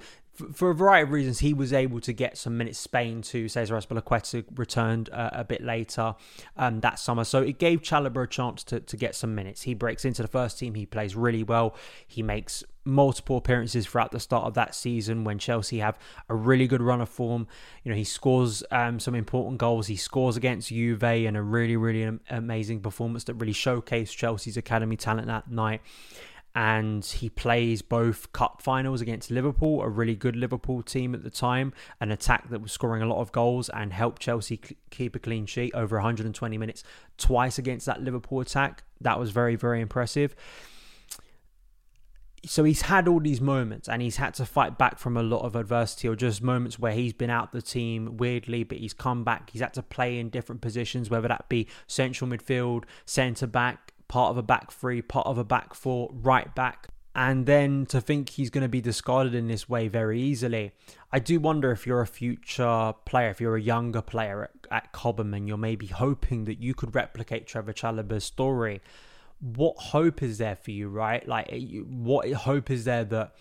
For 0.53 0.69
a 0.69 0.75
variety 0.75 1.03
of 1.03 1.11
reasons, 1.11 1.39
he 1.39 1.53
was 1.53 1.73
able 1.73 1.99
to 1.99 2.13
get 2.13 2.37
some 2.37 2.57
minutes. 2.57 2.79
Spain 2.79 3.21
to 3.23 3.49
Cesar 3.49 3.75
Azpilicueta 3.75 4.45
returned 4.55 5.09
uh, 5.09 5.31
a 5.33 5.43
bit 5.43 5.61
later 5.61 6.15
um, 6.55 6.79
that 6.79 6.97
summer, 6.97 7.25
so 7.25 7.41
it 7.41 7.59
gave 7.59 7.81
Chalobah 7.81 8.23
a 8.23 8.27
chance 8.27 8.63
to, 8.65 8.79
to 8.79 8.95
get 8.95 9.15
some 9.15 9.35
minutes. 9.35 9.63
He 9.63 9.73
breaks 9.73 10.05
into 10.05 10.21
the 10.21 10.29
first 10.29 10.57
team. 10.57 10.75
He 10.75 10.85
plays 10.85 11.13
really 11.13 11.43
well. 11.43 11.75
He 12.07 12.23
makes 12.23 12.63
multiple 12.85 13.37
appearances 13.37 13.85
throughout 13.85 14.11
the 14.11 14.19
start 14.19 14.45
of 14.45 14.53
that 14.55 14.73
season 14.73 15.23
when 15.23 15.37
Chelsea 15.37 15.79
have 15.79 15.97
a 16.27 16.35
really 16.35 16.67
good 16.67 16.81
run 16.81 17.01
of 17.01 17.09
form. 17.09 17.47
You 17.83 17.91
know, 17.91 17.95
he 17.95 18.03
scores 18.03 18.63
um, 18.71 18.99
some 18.99 19.15
important 19.15 19.57
goals. 19.57 19.87
He 19.87 19.95
scores 19.95 20.37
against 20.37 20.69
Juve 20.69 21.03
in 21.03 21.35
a 21.35 21.43
really, 21.43 21.77
really 21.77 22.19
amazing 22.29 22.81
performance 22.81 23.25
that 23.25 23.35
really 23.35 23.53
showcased 23.53 24.15
Chelsea's 24.15 24.57
academy 24.57 24.97
talent 24.97 25.27
that 25.27 25.51
night 25.51 25.81
and 26.55 27.05
he 27.05 27.29
plays 27.29 27.81
both 27.81 28.31
cup 28.33 28.61
finals 28.61 29.01
against 29.01 29.29
Liverpool, 29.29 29.81
a 29.81 29.89
really 29.89 30.15
good 30.15 30.35
Liverpool 30.35 30.81
team 30.81 31.13
at 31.13 31.23
the 31.23 31.29
time, 31.29 31.73
an 32.01 32.11
attack 32.11 32.49
that 32.49 32.61
was 32.61 32.71
scoring 32.71 33.01
a 33.01 33.05
lot 33.05 33.21
of 33.21 33.31
goals 33.31 33.69
and 33.69 33.93
helped 33.93 34.21
Chelsea 34.21 34.59
keep 34.89 35.15
a 35.15 35.19
clean 35.19 35.45
sheet 35.45 35.73
over 35.75 35.97
120 35.97 36.57
minutes 36.57 36.83
twice 37.17 37.57
against 37.57 37.85
that 37.85 38.01
Liverpool 38.01 38.41
attack. 38.41 38.83
That 38.99 39.19
was 39.19 39.31
very, 39.31 39.55
very 39.55 39.79
impressive. 39.79 40.35
So 42.45 42.63
he's 42.63 42.83
had 42.83 43.07
all 43.07 43.19
these 43.19 43.41
moments 43.41 43.89
and 43.89 44.01
he's 44.01 44.15
had 44.15 44.33
to 44.35 44.45
fight 44.45 44.77
back 44.77 44.97
from 44.97 45.17
a 45.17 45.23
lot 45.23 45.41
of 45.41 45.55
adversity 45.55 46.07
or 46.07 46.15
just 46.15 46.41
moments 46.41 46.79
where 46.79 46.93
he's 46.93 47.13
been 47.13 47.29
out 47.29 47.51
the 47.51 47.61
team 47.61 48.17
weirdly, 48.17 48.63
but 48.63 48.77
he's 48.77 48.93
come 48.93 49.23
back. 49.23 49.49
He's 49.51 49.61
had 49.61 49.73
to 49.73 49.83
play 49.83 50.17
in 50.17 50.29
different 50.29 50.61
positions, 50.61 51.09
whether 51.09 51.27
that 51.27 51.49
be 51.49 51.67
central 51.87 52.29
midfield, 52.29 52.85
centre 53.05 53.45
back, 53.45 53.93
part 54.09 54.31
of 54.31 54.37
a 54.37 54.43
back 54.43 54.71
three, 54.73 55.01
part 55.01 55.25
of 55.25 55.37
a 55.37 55.45
back 55.45 55.73
four, 55.73 56.09
right 56.11 56.53
back. 56.53 56.89
and 57.15 57.45
then 57.47 57.85
to 57.87 57.99
think 57.99 58.29
he's 58.29 58.49
going 58.49 58.61
to 58.61 58.69
be 58.69 58.81
discarded 58.81 59.33
in 59.33 59.47
this 59.47 59.67
way 59.67 59.87
very 59.87 60.21
easily. 60.21 60.71
I 61.11 61.19
do 61.19 61.39
wonder 61.39 61.71
if 61.71 61.87
you're 61.87 62.01
a 62.01 62.07
future 62.07 62.93
player, 63.05 63.29
if 63.29 63.41
you're 63.41 63.55
a 63.55 63.61
younger 63.61 64.01
player 64.01 64.43
at, 64.43 64.51
at 64.71 64.91
Cobham 64.93 65.33
and 65.33 65.47
you're 65.47 65.57
maybe 65.57 65.87
hoping 65.87 66.45
that 66.45 66.59
you 66.59 66.73
could 66.75 66.93
replicate 66.93 67.47
Trevoh 67.47 67.73
Chalobah's 67.73 68.23
story. 68.23 68.81
What 69.41 69.75
hope 69.77 70.21
is 70.21 70.37
there 70.37 70.55
for 70.55 70.71
you, 70.71 70.87
right? 70.87 71.27
Like, 71.27 71.51
eh, 71.51 71.79
what 71.79 72.31
hope 72.31 72.69
is 72.69 72.85
there 72.85 73.05
that 73.05 73.33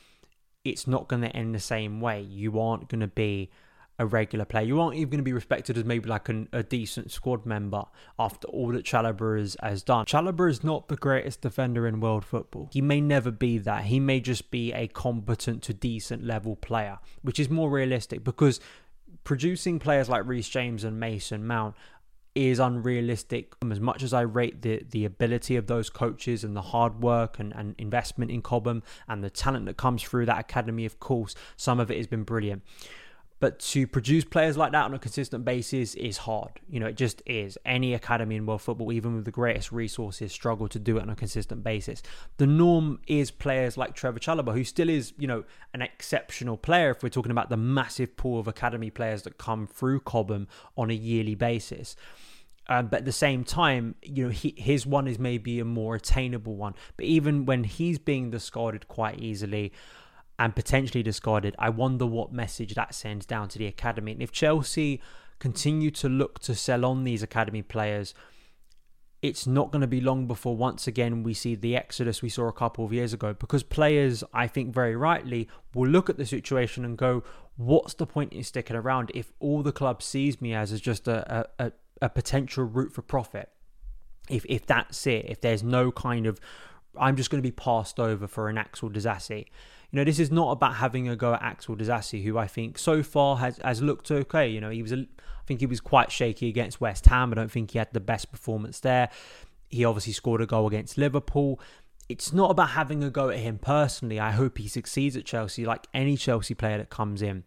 it's 0.64 0.86
not 0.86 1.06
going 1.06 1.22
to 1.22 1.36
end 1.36 1.54
the 1.54 1.60
same 1.60 2.00
way? 2.00 2.22
You 2.22 2.58
aren't 2.58 2.88
going 2.88 3.00
to 3.00 3.06
be 3.06 3.50
a 3.98 4.06
regular 4.06 4.44
player. 4.44 4.64
You 4.64 4.80
aren't 4.80 4.96
even 4.96 5.10
going 5.10 5.18
to 5.18 5.24
be 5.24 5.32
respected 5.32 5.76
as 5.76 5.84
maybe 5.84 6.08
like 6.08 6.28
an, 6.28 6.48
a 6.52 6.62
decent 6.62 7.10
squad 7.10 7.44
member 7.44 7.84
after 8.18 8.46
all 8.48 8.72
that 8.72 8.84
Chalobah 8.84 9.56
has, 9.62 9.82
done. 9.82 10.06
Chalobah 10.06 10.48
is 10.48 10.62
not 10.62 10.88
the 10.88 10.96
greatest 10.96 11.40
defender 11.40 11.86
in 11.86 12.00
world 12.00 12.24
football. 12.24 12.68
He 12.72 12.80
may 12.80 13.00
never 13.00 13.30
be 13.30 13.58
that. 13.58 13.84
He 13.84 13.98
may 13.98 14.20
just 14.20 14.50
be 14.50 14.72
a 14.72 14.86
competent 14.86 15.62
to 15.64 15.74
decent 15.74 16.24
level 16.24 16.54
player, 16.56 16.98
which 17.22 17.40
is 17.40 17.50
more 17.50 17.70
realistic 17.70 18.22
because 18.22 18.60
producing 19.24 19.78
players 19.78 20.08
like 20.08 20.26
Reece 20.26 20.48
James 20.48 20.84
and 20.84 21.00
Mason 21.00 21.46
Mount 21.46 21.74
is 22.34 22.60
unrealistic. 22.60 23.52
As 23.68 23.80
much 23.80 24.04
as 24.04 24.12
I 24.12 24.20
rate 24.20 24.62
the, 24.62 24.84
the 24.88 25.04
ability 25.04 25.56
of 25.56 25.66
those 25.66 25.90
coaches 25.90 26.44
and 26.44 26.54
the 26.54 26.62
hard 26.62 27.02
work 27.02 27.40
and, 27.40 27.52
and 27.52 27.74
investment 27.78 28.30
in 28.30 28.42
Cobham 28.42 28.84
and 29.08 29.24
the 29.24 29.30
talent 29.30 29.66
that 29.66 29.76
comes 29.76 30.04
through 30.04 30.26
that 30.26 30.38
academy, 30.38 30.84
of 30.84 31.00
course, 31.00 31.34
some 31.56 31.80
of 31.80 31.90
it 31.90 31.96
has 31.96 32.06
been 32.06 32.22
brilliant. 32.22 32.62
But 33.40 33.60
to 33.60 33.86
produce 33.86 34.24
players 34.24 34.56
like 34.56 34.72
that 34.72 34.84
on 34.84 34.94
a 34.94 34.98
consistent 34.98 35.44
basis 35.44 35.94
is 35.94 36.18
hard. 36.18 36.60
You 36.68 36.80
know, 36.80 36.86
it 36.86 36.96
just 36.96 37.22
is. 37.24 37.56
Any 37.64 37.94
academy 37.94 38.34
in 38.34 38.46
world 38.46 38.62
football, 38.62 38.92
even 38.92 39.14
with 39.14 39.24
the 39.24 39.30
greatest 39.30 39.70
resources, 39.70 40.32
struggle 40.32 40.66
to 40.68 40.78
do 40.78 40.96
it 40.96 41.02
on 41.02 41.10
a 41.10 41.14
consistent 41.14 41.62
basis. 41.62 42.02
The 42.38 42.48
norm 42.48 43.00
is 43.06 43.30
players 43.30 43.76
like 43.76 43.94
Trevoh 43.94 44.18
Chalobah, 44.18 44.54
who 44.54 44.64
still 44.64 44.88
is, 44.88 45.12
you 45.18 45.28
know, 45.28 45.44
an 45.72 45.82
exceptional 45.82 46.56
player 46.56 46.90
if 46.90 47.02
we're 47.02 47.10
talking 47.10 47.30
about 47.30 47.48
the 47.48 47.56
massive 47.56 48.16
pool 48.16 48.40
of 48.40 48.48
academy 48.48 48.90
players 48.90 49.22
that 49.22 49.38
come 49.38 49.68
through 49.68 50.00
Cobham 50.00 50.48
on 50.76 50.90
a 50.90 50.94
yearly 50.94 51.36
basis. 51.36 51.94
Um, 52.68 52.88
but 52.88 52.98
at 52.98 53.04
the 53.04 53.12
same 53.12 53.44
time, 53.44 53.94
you 54.02 54.24
know, 54.24 54.30
he, 54.30 54.54
his 54.58 54.84
one 54.84 55.08
is 55.08 55.18
maybe 55.18 55.58
a 55.58 55.64
more 55.64 55.94
attainable 55.94 56.56
one. 56.56 56.74
But 56.96 57.06
even 57.06 57.46
when 57.46 57.64
he's 57.64 57.98
being 57.98 58.30
discarded 58.30 58.88
quite 58.88 59.20
easily, 59.20 59.72
and 60.38 60.54
potentially 60.54 61.02
discarded, 61.02 61.56
I 61.58 61.70
wonder 61.70 62.06
what 62.06 62.32
message 62.32 62.74
that 62.74 62.94
sends 62.94 63.26
down 63.26 63.48
to 63.48 63.58
the 63.58 63.66
academy. 63.66 64.12
And 64.12 64.22
if 64.22 64.30
Chelsea 64.30 65.00
continue 65.38 65.90
to 65.92 66.08
look 66.08 66.38
to 66.40 66.54
sell 66.54 66.84
on 66.84 67.04
these 67.04 67.22
academy 67.22 67.62
players, 67.62 68.14
it's 69.20 69.46
not 69.48 69.72
going 69.72 69.80
to 69.80 69.88
be 69.88 70.00
long 70.00 70.26
before 70.26 70.56
once 70.56 70.86
again 70.86 71.24
we 71.24 71.34
see 71.34 71.54
the 71.54 71.74
exodus 71.74 72.22
we 72.22 72.28
saw 72.28 72.46
a 72.46 72.52
couple 72.52 72.84
of 72.84 72.92
years 72.92 73.12
ago 73.12 73.34
because 73.34 73.64
players 73.64 74.22
i 74.32 74.46
think 74.46 74.72
very 74.72 74.94
rightly 74.94 75.48
will 75.74 75.88
look 75.88 76.08
at 76.08 76.18
the 76.18 76.24
situation 76.24 76.84
and 76.84 76.96
go 76.96 77.24
what's 77.56 77.94
the 77.94 78.06
point 78.06 78.32
in 78.32 78.44
sticking 78.44 78.76
around 78.76 79.10
if 79.14 79.32
all 79.40 79.62
the 79.62 79.72
club 79.72 80.02
sees 80.02 80.40
me 80.40 80.54
as 80.54 80.70
is 80.70 80.80
just 80.80 81.08
a, 81.08 81.48
a, 81.58 81.72
a 82.00 82.08
potential 82.08 82.62
route 82.62 82.92
for 82.92 83.02
profit 83.02 83.50
if 84.28 84.46
if 84.48 84.64
that's 84.66 85.04
it 85.04 85.26
if 85.28 85.40
there's 85.40 85.64
no 85.64 85.90
kind 85.90 86.24
of 86.24 86.38
i'm 86.96 87.16
just 87.16 87.28
going 87.28 87.42
to 87.42 87.46
be 87.46 87.52
passed 87.52 87.98
over 87.98 88.28
for 88.28 88.48
an 88.48 88.56
Axel 88.56 88.88
Disasi 88.88 89.46
you 89.90 89.96
know, 89.96 90.04
this 90.04 90.18
is 90.18 90.30
not 90.30 90.52
about 90.52 90.76
having 90.76 91.08
a 91.08 91.16
go 91.16 91.34
at 91.34 91.42
Axel 91.42 91.74
Disasi, 91.74 92.22
who 92.22 92.36
I 92.36 92.46
think 92.46 92.78
so 92.78 93.02
far 93.02 93.36
has, 93.38 93.58
has 93.58 93.80
looked 93.80 94.10
okay. 94.10 94.46
You 94.46 94.60
know, 94.60 94.70
he 94.70 94.82
was, 94.82 94.92
a, 94.92 94.98
I 94.98 95.44
think 95.46 95.60
he 95.60 95.66
was 95.66 95.80
quite 95.80 96.12
shaky 96.12 96.48
against 96.48 96.80
West 96.80 97.06
Ham. 97.06 97.32
I 97.32 97.36
don't 97.36 97.50
think 97.50 97.70
he 97.70 97.78
had 97.78 97.92
the 97.92 98.00
best 98.00 98.30
performance 98.30 98.80
there. 98.80 99.08
He 99.70 99.84
obviously 99.84 100.12
scored 100.12 100.42
a 100.42 100.46
goal 100.46 100.66
against 100.66 100.98
Liverpool. 100.98 101.58
It's 102.08 102.32
not 102.32 102.50
about 102.50 102.70
having 102.70 103.02
a 103.02 103.10
go 103.10 103.30
at 103.30 103.38
him 103.38 103.58
personally. 103.58 104.20
I 104.20 104.32
hope 104.32 104.58
he 104.58 104.68
succeeds 104.68 105.16
at 105.16 105.24
Chelsea, 105.24 105.64
like 105.64 105.86
any 105.94 106.16
Chelsea 106.16 106.54
player 106.54 106.78
that 106.78 106.90
comes 106.90 107.22
in. 107.22 107.44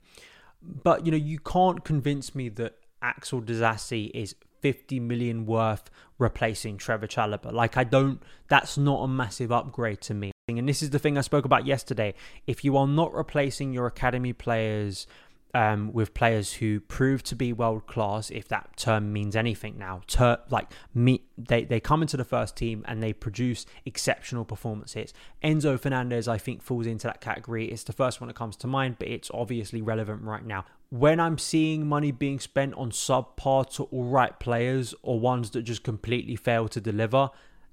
But 0.62 1.06
you 1.06 1.12
know, 1.12 1.18
you 1.18 1.40
can't 1.40 1.84
convince 1.84 2.36
me 2.36 2.50
that 2.50 2.76
Axel 3.02 3.42
Disasi 3.42 4.12
is 4.14 4.36
50 4.62 5.00
million 5.00 5.46
worth 5.46 5.90
replacing 6.20 6.78
Trevoh 6.78 7.08
Chalobah. 7.08 7.52
Like 7.52 7.78
I 7.78 7.84
don't 7.84 8.22
that's 8.48 8.78
not 8.78 9.02
a 9.02 9.08
massive 9.08 9.52
upgrade 9.52 10.02
to 10.02 10.14
me. 10.14 10.31
And 10.48 10.68
this 10.68 10.82
is 10.82 10.90
the 10.90 11.00
thing 11.00 11.18
I 11.18 11.22
spoke 11.22 11.46
about 11.46 11.66
yesterday. 11.66 12.14
If 12.48 12.64
you 12.64 12.78
are 12.78 12.88
not 12.88 13.14
replacing 13.14 13.74
your 13.74 13.86
academy 13.86 14.34
players 14.34 15.08
um, 15.54 15.92
with 15.92 16.14
players 16.14 16.54
who 16.54 16.80
prove 16.80 17.24
to 17.24 17.36
be 17.36 17.52
world 17.52 17.86
class, 17.86 18.30
if 18.30 18.48
that 18.48 18.78
term 18.78 19.12
means 19.12 19.36
anything 19.36 19.78
now. 19.78 20.02
Ter- 20.08 20.40
like 20.50 20.72
me, 20.94 21.24
they 21.38 21.66
they 21.66 21.80
come 21.80 22.02
into 22.02 22.16
the 22.16 22.24
first 22.24 22.56
team 22.56 22.86
and 22.88 23.04
they 23.04 23.12
produce 23.12 23.66
exceptional 23.86 24.46
performances. 24.46 25.14
Enzo 25.44 25.80
Fernandez, 25.80 26.28
I 26.28 26.38
think, 26.38 26.64
falls 26.64 26.88
into 26.88 27.08
that 27.08 27.20
category. 27.20 27.66
It's 27.66 27.84
the 27.84 27.94
first 27.94 28.22
one 28.22 28.30
that 28.30 28.36
comes 28.36 28.56
to 28.58 28.68
mind, 28.68 28.96
but 28.98 29.10
it's 29.10 29.30
obviously 29.34 29.82
relevant 29.82 30.24
right 30.24 30.46
now. 30.46 30.66
When 30.90 31.20
I'm 31.20 31.38
seeing 31.38 31.88
money 31.88 32.12
being 32.12 32.40
spent 32.40 32.74
on 32.76 32.92
subpar 32.92 33.70
to 33.76 33.84
all 33.84 34.06
right 34.06 34.38
players 34.40 34.96
or 35.02 35.20
ones 35.20 35.52
that 35.52 35.64
just 35.64 35.84
completely 35.84 36.36
fail 36.36 36.68
to 36.70 36.80
deliver, 36.80 37.30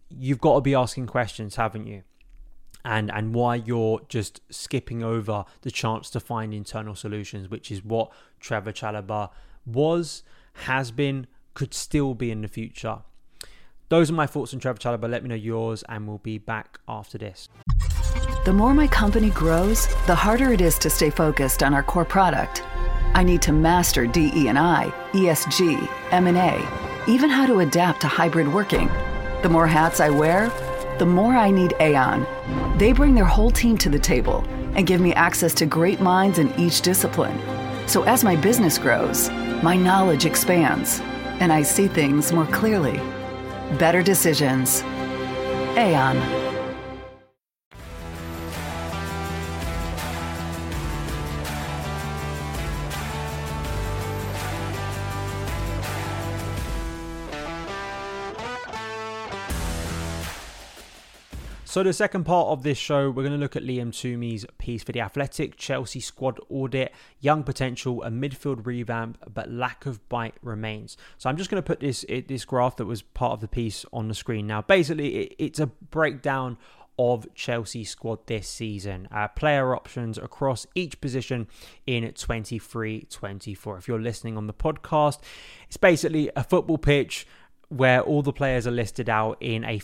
you've 0.08 0.40
got 0.40 0.56
to 0.56 0.60
be 0.60 0.74
asking 0.74 1.06
questions, 1.06 1.56
haven't 1.56 1.86
you? 1.86 2.02
And 2.88 3.10
and 3.10 3.34
why 3.34 3.56
you're 3.56 4.00
just 4.08 4.40
skipping 4.48 5.02
over 5.02 5.44
the 5.60 5.70
chance 5.70 6.08
to 6.08 6.20
find 6.20 6.54
internal 6.54 6.94
solutions, 6.94 7.50
which 7.50 7.70
is 7.70 7.84
what 7.84 8.10
Trevoh 8.40 8.72
Chalobah 8.72 9.28
was, 9.66 10.22
has 10.64 10.90
been, 10.90 11.26
could 11.52 11.74
still 11.74 12.14
be 12.14 12.30
in 12.30 12.40
the 12.40 12.48
future. 12.48 13.00
Those 13.90 14.10
are 14.10 14.14
my 14.14 14.26
thoughts 14.26 14.54
on 14.54 14.60
Trevoh 14.60 14.78
Chalobah. 14.78 15.10
Let 15.10 15.22
me 15.22 15.28
know 15.28 15.34
yours, 15.34 15.84
and 15.86 16.08
we'll 16.08 16.16
be 16.16 16.38
back 16.38 16.78
after 16.88 17.18
this. 17.18 17.50
The 18.46 18.54
more 18.54 18.72
my 18.72 18.86
company 18.86 19.28
grows, 19.28 19.86
the 20.06 20.14
harder 20.14 20.54
it 20.54 20.62
is 20.62 20.78
to 20.78 20.88
stay 20.88 21.10
focused 21.10 21.62
on 21.62 21.74
our 21.74 21.82
core 21.82 22.06
product. 22.06 22.62
I 23.12 23.22
need 23.22 23.42
to 23.42 23.52
master 23.52 24.06
DE 24.06 24.48
and 24.48 24.58
I, 24.58 24.88
ESG, 25.12 25.90
M&A, 26.12 27.10
even 27.10 27.28
how 27.28 27.44
to 27.44 27.60
adapt 27.60 28.00
to 28.00 28.08
hybrid 28.08 28.50
working. 28.50 28.88
The 29.42 29.50
more 29.50 29.66
hats 29.66 30.00
I 30.00 30.08
wear 30.08 30.50
the 30.98 31.06
more 31.06 31.34
I 31.34 31.50
need 31.50 31.74
Aon. 31.80 32.26
They 32.78 32.92
bring 32.92 33.14
their 33.14 33.24
whole 33.24 33.50
team 33.50 33.78
to 33.78 33.88
the 33.88 33.98
table 33.98 34.44
and 34.74 34.86
give 34.86 35.00
me 35.00 35.14
access 35.14 35.54
to 35.54 35.66
great 35.66 36.00
minds 36.00 36.38
in 36.38 36.52
each 36.58 36.82
discipline. 36.82 37.38
So 37.88 38.02
as 38.02 38.24
my 38.24 38.36
business 38.36 38.78
grows, 38.78 39.30
my 39.62 39.76
knowledge 39.76 40.26
expands 40.26 41.00
and 41.40 41.52
I 41.52 41.62
see 41.62 41.88
things 41.88 42.32
more 42.32 42.46
clearly. 42.46 42.98
Better 43.78 44.02
decisions. 44.02 44.82
Aon. 45.76 46.47
So, 61.78 61.84
the 61.84 61.92
second 61.92 62.24
part 62.24 62.48
of 62.48 62.64
this 62.64 62.76
show, 62.76 63.08
we're 63.08 63.22
going 63.22 63.34
to 63.34 63.38
look 63.38 63.54
at 63.54 63.62
Liam 63.62 63.92
Twomey's 63.92 64.44
piece 64.58 64.82
for 64.82 64.90
The 64.90 65.00
Athletic 65.00 65.56
Chelsea 65.56 66.00
squad 66.00 66.40
audit, 66.48 66.92
young 67.20 67.44
potential, 67.44 68.02
a 68.02 68.10
midfield 68.10 68.66
revamp, 68.66 69.16
but 69.32 69.48
lack 69.48 69.86
of 69.86 70.08
bite 70.08 70.34
remains. 70.42 70.96
So, 71.18 71.30
I'm 71.30 71.36
just 71.36 71.50
going 71.50 71.62
to 71.62 71.64
put 71.64 71.78
this 71.78 72.04
this 72.26 72.44
graph 72.44 72.74
that 72.78 72.86
was 72.86 73.02
part 73.02 73.34
of 73.34 73.40
the 73.40 73.46
piece 73.46 73.84
on 73.92 74.08
the 74.08 74.14
screen 74.14 74.48
now. 74.48 74.60
Basically, 74.60 75.26
it's 75.38 75.60
a 75.60 75.68
breakdown 75.68 76.58
of 76.98 77.32
Chelsea 77.36 77.84
squad 77.84 78.26
this 78.26 78.48
season. 78.48 79.06
Uh, 79.12 79.28
player 79.28 79.72
options 79.72 80.18
across 80.18 80.66
each 80.74 81.00
position 81.00 81.46
in 81.86 82.12
23 82.12 83.06
24. 83.08 83.78
If 83.78 83.86
you're 83.86 84.00
listening 84.00 84.36
on 84.36 84.48
the 84.48 84.52
podcast, 84.52 85.20
it's 85.68 85.76
basically 85.76 86.28
a 86.34 86.42
football 86.42 86.78
pitch 86.78 87.24
where 87.68 88.00
all 88.00 88.22
the 88.22 88.32
players 88.32 88.66
are 88.66 88.72
listed 88.72 89.08
out 89.08 89.36
in 89.40 89.62
a 89.64 89.80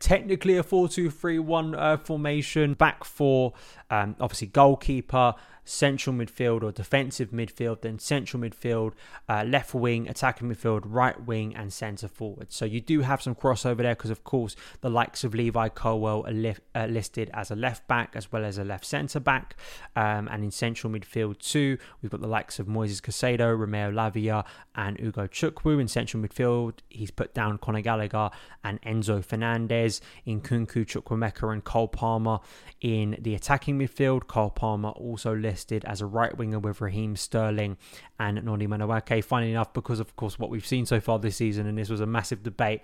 technically 0.00 0.56
a 0.56 0.62
4-2-3-1 0.62 1.78
uh, 1.78 1.96
formation 1.98 2.74
back 2.74 3.04
four, 3.04 3.54
um, 3.90 4.16
obviously 4.20 4.48
goalkeeper 4.48 5.34
central 5.68 6.16
midfield 6.16 6.62
or 6.62 6.72
defensive 6.72 7.30
midfield, 7.30 7.82
then 7.82 7.98
central 7.98 8.42
midfield, 8.42 8.92
uh, 9.28 9.44
left 9.46 9.74
wing, 9.74 10.08
attacking 10.08 10.48
midfield, 10.48 10.82
right 10.84 11.26
wing, 11.26 11.54
and 11.54 11.72
centre 11.72 12.08
forward. 12.08 12.52
So 12.52 12.64
you 12.64 12.80
do 12.80 13.02
have 13.02 13.20
some 13.20 13.34
crossover 13.34 13.78
there 13.78 13.94
because, 13.94 14.10
of 14.10 14.24
course, 14.24 14.56
the 14.80 14.90
likes 14.90 15.24
of 15.24 15.34
Levi 15.34 15.68
Colwill 15.68 16.24
are 16.26 16.32
li- 16.32 16.56
uh, 16.74 16.86
listed 16.86 17.30
as 17.34 17.50
a 17.50 17.56
left 17.56 17.86
back 17.86 18.12
as 18.14 18.32
well 18.32 18.44
as 18.44 18.58
a 18.58 18.64
left 18.64 18.84
centre 18.84 19.20
back. 19.20 19.56
Um, 19.94 20.28
and 20.28 20.42
in 20.42 20.50
central 20.50 20.92
midfield, 20.92 21.38
too, 21.38 21.78
we've 22.00 22.10
got 22.10 22.20
the 22.20 22.26
likes 22.26 22.58
of 22.58 22.66
Moises 22.66 23.00
Caicedo, 23.00 23.56
Romeo 23.58 23.90
Lavia, 23.90 24.44
and 24.74 24.96
Ugochukwu. 24.98 25.80
In 25.80 25.88
central 25.88 26.22
midfield, 26.22 26.74
he's 26.88 27.10
put 27.10 27.34
down 27.34 27.58
Conor 27.58 27.82
Gallagher 27.82 28.30
and 28.64 28.80
Enzo 28.82 29.24
Fernandez. 29.24 30.00
In 30.24 30.40
Nkunku, 30.40 30.86
Chukwuemeka, 30.86 31.52
and 31.52 31.64
Cole 31.64 31.88
Palmer. 31.88 32.38
In 32.80 33.16
the 33.20 33.34
attacking 33.34 33.78
midfield, 33.78 34.26
Cole 34.26 34.50
Palmer 34.50 34.90
also 34.90 35.34
lists 35.34 35.57
listed 35.58 35.84
as 35.86 36.00
a 36.00 36.06
right 36.06 36.38
winger 36.38 36.60
with 36.60 36.80
Raheem 36.80 37.16
Sterling 37.16 37.76
and 38.20 38.44
Noni 38.44 38.68
Madueke. 38.68 39.24
Funny 39.24 39.50
enough, 39.50 39.72
because 39.72 39.98
of 39.98 40.14
course 40.14 40.38
what 40.38 40.50
we've 40.50 40.64
seen 40.64 40.86
so 40.86 41.00
far 41.00 41.18
this 41.18 41.34
season, 41.34 41.66
and 41.66 41.76
this 41.76 41.90
was 41.90 42.00
a 42.00 42.06
massive 42.06 42.44
debate 42.44 42.80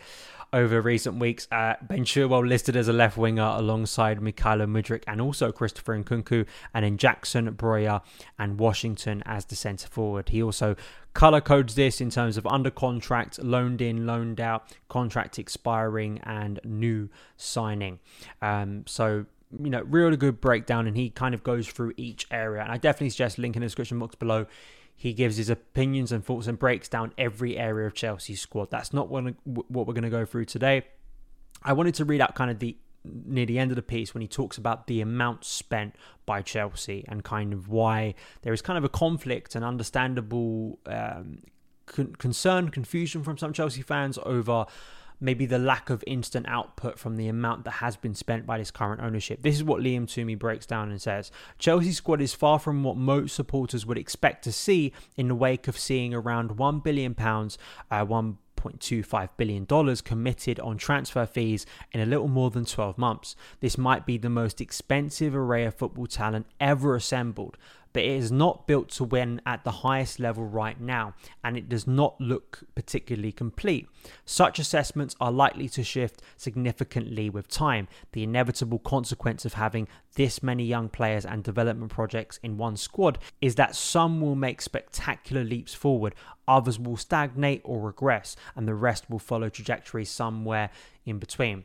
over 0.53 0.81
recent 0.81 1.21
weeks, 1.21 1.47
uh, 1.53 1.75
Ben 1.83 2.05
Chilwell 2.05 2.49
listed 2.49 2.75
as 2.75 2.89
a 2.89 2.93
left 2.93 3.17
winger 3.17 3.55
alongside 3.57 4.19
Mykhailo 4.19 4.67
Mudryk 4.67 5.05
and 5.07 5.21
also 5.21 5.53
Christopher 5.53 6.03
Nkunku, 6.03 6.47
and 6.75 6.85
then 6.85 6.97
Jackson, 6.97 7.55
Broja, 7.55 8.03
and 8.41 8.59
Washington 8.59 9.23
as 9.25 9.45
the 9.45 9.55
centre 9.55 9.87
forward. 9.87 10.31
He 10.31 10.43
also 10.43 10.75
color 11.13 11.41
codes 11.41 11.77
this 11.77 12.01
in 12.01 12.11
terms 12.11 12.37
of 12.37 12.45
under 12.49 12.71
contract, 12.71 13.41
loaned 13.41 13.81
in, 13.81 14.05
loaned 14.05 14.41
out, 14.41 14.65
contract 14.89 15.39
expiring, 15.39 16.19
and 16.25 16.59
new 16.65 17.09
signing. 17.37 18.01
Um, 18.43 18.83
so 18.87 19.27
you 19.63 19.71
know, 19.71 19.83
really 19.83 20.17
good 20.17 20.41
breakdown, 20.41 20.87
and 20.87 20.97
he 20.97 21.11
kind 21.11 21.35
of 21.35 21.43
goes 21.43 21.69
through 21.69 21.95
each 21.97 22.27
area. 22.31 22.63
And 22.63 22.71
I 22.71 22.77
definitely 22.77 23.11
suggest 23.11 23.39
link 23.39 23.57
in 23.57 23.61
the 23.61 23.67
description 23.67 23.99
box 23.99 24.15
below. 24.15 24.47
He 24.97 25.13
gives 25.13 25.37
his 25.37 25.51
opinions 25.51 26.13
and 26.13 26.25
thoughts 26.25 26.47
and 26.47 26.59
breaks 26.59 26.89
down 26.89 27.13
every 27.19 27.57
area 27.57 27.87
of 27.87 27.95
Chelsea's 27.95 28.41
squad. 28.41 28.71
That's 28.71 28.93
not 28.93 29.09
what, 29.09 29.25
what 29.45 29.87
we're 29.87 29.95
going 29.95 30.05
to 30.05 30.11
go 30.11 30.25
through 30.25 30.45
today. 30.45 30.85
I 31.63 31.73
wanted 31.73 31.95
to 31.97 32.05
read 32.05 32.21
out 32.21 32.35
kind 32.35 32.51
of 32.51 32.59
the 32.59 32.77
near 33.05 33.45
the 33.45 33.59
end 33.59 33.71
of 33.71 33.77
the 33.77 33.83
piece 33.83 34.15
when 34.15 34.23
he 34.23 34.29
talks 34.29 34.57
about 34.57 34.87
the 34.87 35.01
amount 35.01 35.45
spent 35.45 35.95
by 36.25 36.41
Chelsea 36.41 37.05
and 37.07 37.23
kind 37.23 37.53
of 37.53 37.69
why 37.69 38.15
there 38.43 38.53
is 38.53 38.63
kind 38.63 38.79
of 38.79 38.85
a 38.85 38.89
conflict 38.89 39.55
and 39.55 39.63
understandable 39.65 40.79
um, 40.87 41.43
con- 41.87 42.15
concern, 42.17 42.71
confusion 42.71 43.23
from 43.23 43.37
some 43.37 43.53
Chelsea 43.53 43.83
fans 43.83 44.19
over 44.25 44.65
maybe 45.21 45.47
the 45.47 45.59
lack 45.59 45.91
of 45.91 46.05
instant 46.07 46.47
output 46.49 46.99
from 46.99 47.17
the 47.17 47.29
amount 47.29 47.65
that 47.65 47.73
has 47.73 47.97
been 47.97 48.15
spent 48.15 48.47
by 48.47 48.59
this 48.59 48.71
current 48.71 49.01
ownership. 49.01 49.43
This 49.43 49.57
is 49.57 49.65
what 49.65 49.81
Liam 49.81 50.07
Twomey 50.07 50.39
breaks 50.39 50.67
down 50.67 50.91
and 50.91 51.01
says 51.01 51.31
Chelsea's 51.59 51.97
squad 51.97 52.21
is 52.21 52.35
far 52.35 52.59
from 52.59 52.83
what 52.83 52.97
most 52.97 53.35
supporters 53.35 53.87
would 53.87 53.99
expect 53.99 54.45
to 54.45 54.53
see 54.53 54.93
in 55.17 55.29
the 55.29 55.35
wake 55.35 55.69
of 55.69 55.79
seeing 55.79 56.15
around 56.15 56.51
£1 56.51 56.83
billion, 56.83 57.17
uh, 57.91 58.05
1 58.05 58.39
$1.25 58.65 59.29
billion 59.37 59.97
committed 59.97 60.61
on 60.61 60.77
transfer 60.77 61.27
fees 61.27 61.67
in 61.93 62.01
a 62.01 62.07
little 62.07 62.29
more 62.29 62.51
than 62.51 62.65
12 62.65 62.97
months. 62.99 63.37
This 63.61 63.77
might 63.77 64.07
be 64.07 64.17
the 64.17 64.31
most 64.31 64.61
expensive 64.61 65.35
array 65.35 65.65
of 65.65 65.75
football 65.75 66.07
talent 66.07 66.47
ever 66.61 66.95
assembled, 66.95 67.57
but 67.95 68.03
it 68.03 68.11
is 68.11 68.31
not 68.31 68.67
built 68.67 68.91
to 68.91 69.05
win 69.05 69.41
at 69.47 69.65
the 69.65 69.71
highest 69.71 70.21
level 70.21 70.45
right 70.45 70.79
now, 70.79 71.15
and 71.43 71.57
it 71.57 71.69
does 71.69 71.87
not 71.87 72.21
look 72.21 72.61
particularly 72.75 73.33
complete. 73.33 73.89
Such 74.27 74.59
assessments 74.59 75.17
are 75.21 75.33
likely 75.33 75.69
to 75.71 75.83
shift 75.83 76.21
significantly 76.37 77.31
with 77.31 77.49
time. 77.49 77.89
The 78.13 78.25
inevitable 78.25 78.81
consequence 78.81 79.45
of 79.47 79.55
having 79.55 79.89
this 80.17 80.43
many 80.43 80.65
young 80.65 80.89
players 80.89 81.25
and 81.25 81.43
development 81.43 81.93
projects 81.93 82.39
in 82.43 82.59
one 82.59 82.77
squad 82.77 83.19
is 83.41 83.55
that 83.55 83.77
some 83.77 84.21
will 84.21 84.35
make 84.35 84.61
spectacular 84.61 85.45
leaps 85.45 85.73
forward, 85.73 86.17
others 86.49 86.79
will 86.79 86.97
stagnate 86.97 87.63
or 87.65 87.81
regress, 87.81 88.35
and 88.57 88.67
the 88.67 88.75
rest 88.75 89.09
will 89.09 89.21
follow 89.21 89.49
trajectories 89.49 90.11
somewhere 90.11 90.71
in 91.07 91.19
between. 91.19 91.65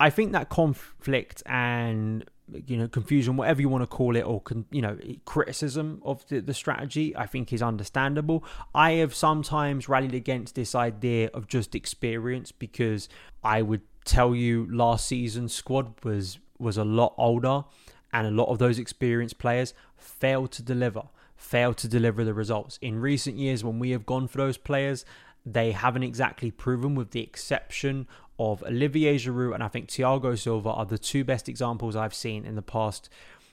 I 0.00 0.10
think 0.10 0.32
that 0.32 0.48
conflict 0.48 1.42
and 1.46 2.24
you 2.66 2.76
know 2.76 2.86
confusion 2.86 3.36
whatever 3.36 3.60
you 3.60 3.68
want 3.68 3.82
to 3.82 3.86
call 3.86 4.16
it 4.16 4.20
or 4.20 4.40
con, 4.40 4.66
you 4.70 4.82
know 4.82 4.98
criticism 5.24 6.00
of 6.04 6.26
the, 6.28 6.40
the 6.40 6.52
strategy 6.52 7.16
i 7.16 7.26
think 7.26 7.52
is 7.52 7.62
understandable. 7.62 8.44
I 8.74 8.92
have 8.92 9.14
sometimes 9.14 9.88
rallied 9.88 10.14
against 10.14 10.54
this 10.54 10.74
idea 10.74 11.30
of 11.32 11.48
just 11.48 11.74
experience 11.74 12.52
because 12.52 13.08
i 13.42 13.62
would 13.62 13.82
tell 14.04 14.34
you 14.34 14.68
last 14.70 15.06
season's 15.06 15.54
squad 15.54 15.94
was 16.04 16.38
was 16.58 16.76
a 16.76 16.84
lot 16.84 17.14
older 17.16 17.64
and 18.12 18.26
a 18.26 18.30
lot 18.30 18.48
of 18.48 18.58
those 18.58 18.78
experienced 18.78 19.38
players 19.38 19.74
failed 19.96 20.52
to 20.52 20.62
deliver 20.62 21.02
failed 21.36 21.76
to 21.76 21.88
deliver 21.88 22.24
the 22.24 22.32
results. 22.32 22.78
In 22.80 23.00
recent 23.00 23.36
years 23.36 23.64
when 23.64 23.78
we 23.78 23.90
have 23.90 24.06
gone 24.06 24.28
for 24.28 24.38
those 24.38 24.56
players 24.56 25.04
they 25.46 25.72
haven't 25.72 26.02
exactly 26.02 26.50
proven 26.50 26.94
with 26.94 27.10
the 27.10 27.20
exception 27.20 28.06
of 28.38 28.62
Olivier 28.64 29.16
Giroud 29.16 29.54
and 29.54 29.62
I 29.62 29.68
think 29.68 29.88
Thiago 29.88 30.38
Silva 30.38 30.70
are 30.70 30.86
the 30.86 30.98
two 30.98 31.24
best 31.24 31.48
examples 31.48 31.96
I've 31.96 32.14
seen 32.14 32.44
in 32.44 32.56
the 32.56 32.62
past 32.62 33.08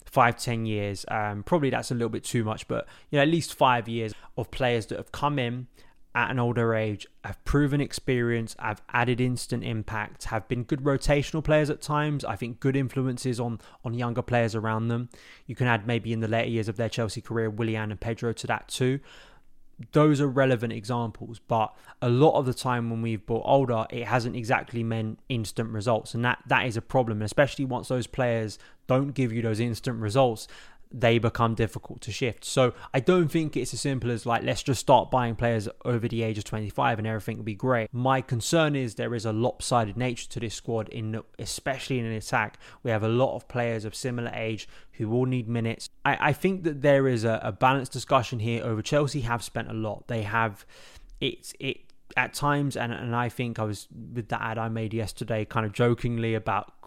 five, 0.06 0.38
ten 0.38 0.66
years. 0.66 1.06
Um, 1.08 1.44
probably 1.44 1.70
that's 1.70 1.92
a 1.92 1.94
little 1.94 2.10
bit 2.10 2.24
too 2.24 2.44
much, 2.44 2.68
but 2.68 2.88
you 3.10 3.18
know, 3.18 3.24
at 3.24 3.30
least 3.30 3.54
five 3.54 3.88
years 3.88 4.14
of 4.38 4.52
players 4.52 4.88
that 4.88 4.98
have 4.98 5.12
come 5.12 5.40
in 5.40 5.68
at 6.14 6.30
an 6.30 6.40
older 6.40 6.76
age, 6.76 7.08
have 7.24 7.42
proven 7.46 7.80
experience, 7.80 8.54
have 8.60 8.82
added 8.92 9.22
instant 9.22 9.64
impact, 9.64 10.26
have 10.26 10.46
been 10.50 10.64
good 10.64 10.82
rotational 10.82 11.42
players 11.42 11.70
at 11.70 11.82
times. 11.82 12.26
I 12.26 12.36
think 12.36 12.60
good 12.60 12.76
influences 12.76 13.40
on 13.40 13.60
on 13.86 13.94
younger 13.94 14.22
players 14.22 14.54
around 14.54 14.90
them. 14.90 15.10
You 15.46 15.56
can 15.56 15.68
add 15.68 15.88
maybe 15.88 16.12
in 16.12 16.20
the 16.20 16.28
later 16.28 16.50
years 16.50 16.68
of 16.68 16.76
their 16.76 16.90
Chelsea 16.90 17.22
career, 17.22 17.50
Willian 17.50 17.92
and 17.92 18.00
Pedro 18.00 18.34
to 18.34 18.48
that 18.48 18.68
too 18.68 19.00
those 19.92 20.22
are 20.22 20.28
relevant 20.28 20.74
examples, 20.74 21.40
but 21.48 21.74
a 22.02 22.10
lot 22.10 22.38
of 22.38 22.46
the 22.46 22.54
time 22.54 22.90
when 22.90 23.02
we've 23.02 23.26
bought 23.26 23.44
older, 23.46 23.86
it 23.90 24.06
hasn't 24.06 24.36
exactly 24.36 24.84
meant 24.84 25.20
instant 25.30 25.70
results, 25.70 26.14
and 26.14 26.24
that 26.26 26.40
that 26.48 26.66
is 26.66 26.78
a 26.78 26.82
problem. 26.82 27.22
especially 27.22 27.66
once 27.66 27.88
those 27.88 28.08
players 28.08 28.58
don't 28.88 29.12
give 29.12 29.32
you 29.32 29.42
those 29.42 29.60
instant 29.60 30.00
results, 30.00 30.48
they 30.94 31.18
become 31.18 31.56
difficult 31.56 32.02
to 32.02 32.12
shift. 32.12 32.44
So 32.44 32.74
I 32.94 33.00
don't 33.00 33.30
think 33.30 33.56
it's 33.56 33.74
as 33.74 33.82
simple 33.82 34.12
as 34.12 34.26
like 34.26 34.44
let's 34.44 34.64
just 34.64 34.82
start 34.82 35.12
buying 35.12 35.36
players 35.36 35.68
over 35.86 36.08
the 36.08 36.24
age 36.24 36.38
of 36.38 36.44
25 36.44 37.00
and 37.00 37.08
everything 37.08 37.38
will 37.38 37.44
be 37.44 37.56
great. 37.56 37.90
My 37.94 38.22
concern 38.22 38.76
is 38.76 38.96
there 38.96 39.16
is 39.16 39.26
a 39.26 39.32
lopsided 39.32 39.98
nature 39.98 40.28
to 40.30 40.40
this 40.40 40.56
squad 40.56 40.90
in 40.90 41.22
especially 41.40 42.00
in 42.00 42.06
an 42.06 42.14
attack. 42.14 42.58
We 42.84 42.92
have 42.92 43.04
a 43.04 43.10
lot 43.10 43.36
of 43.36 43.48
players 43.48 43.86
of 43.86 43.96
similar 43.96 44.32
age 44.34 44.68
who 44.94 45.12
all 45.14 45.26
need 45.26 45.48
minutes. 45.48 45.90
I, 46.06 46.30
I 46.30 46.34
think 46.34 46.64
that 46.64 46.82
there 46.82 47.08
is 47.08 47.24
a, 47.24 47.40
a 47.44 47.52
balanced 47.52 47.92
discussion 47.92 48.40
here 48.40 48.64
over 48.64 48.82
Chelsea 48.82 49.22
have 49.22 49.44
spent 49.44 49.70
a 49.70 49.74
lot. 49.74 50.08
They 50.08 50.24
have 50.24 50.66
it's 51.20 51.54
it 51.60 51.82
at 52.18 52.34
times, 52.34 52.76
and, 52.76 52.92
and 52.92 53.16
I 53.16 53.30
think 53.30 53.60
I 53.60 53.64
was 53.64 53.88
with 53.92 54.28
that 54.30 54.42
ad 54.42 54.58
I 54.58 54.68
made 54.68 54.94
yesterday, 54.94 55.46
kind 55.46 55.66
of 55.66 55.72
jokingly 55.72 56.36
about 56.36 56.81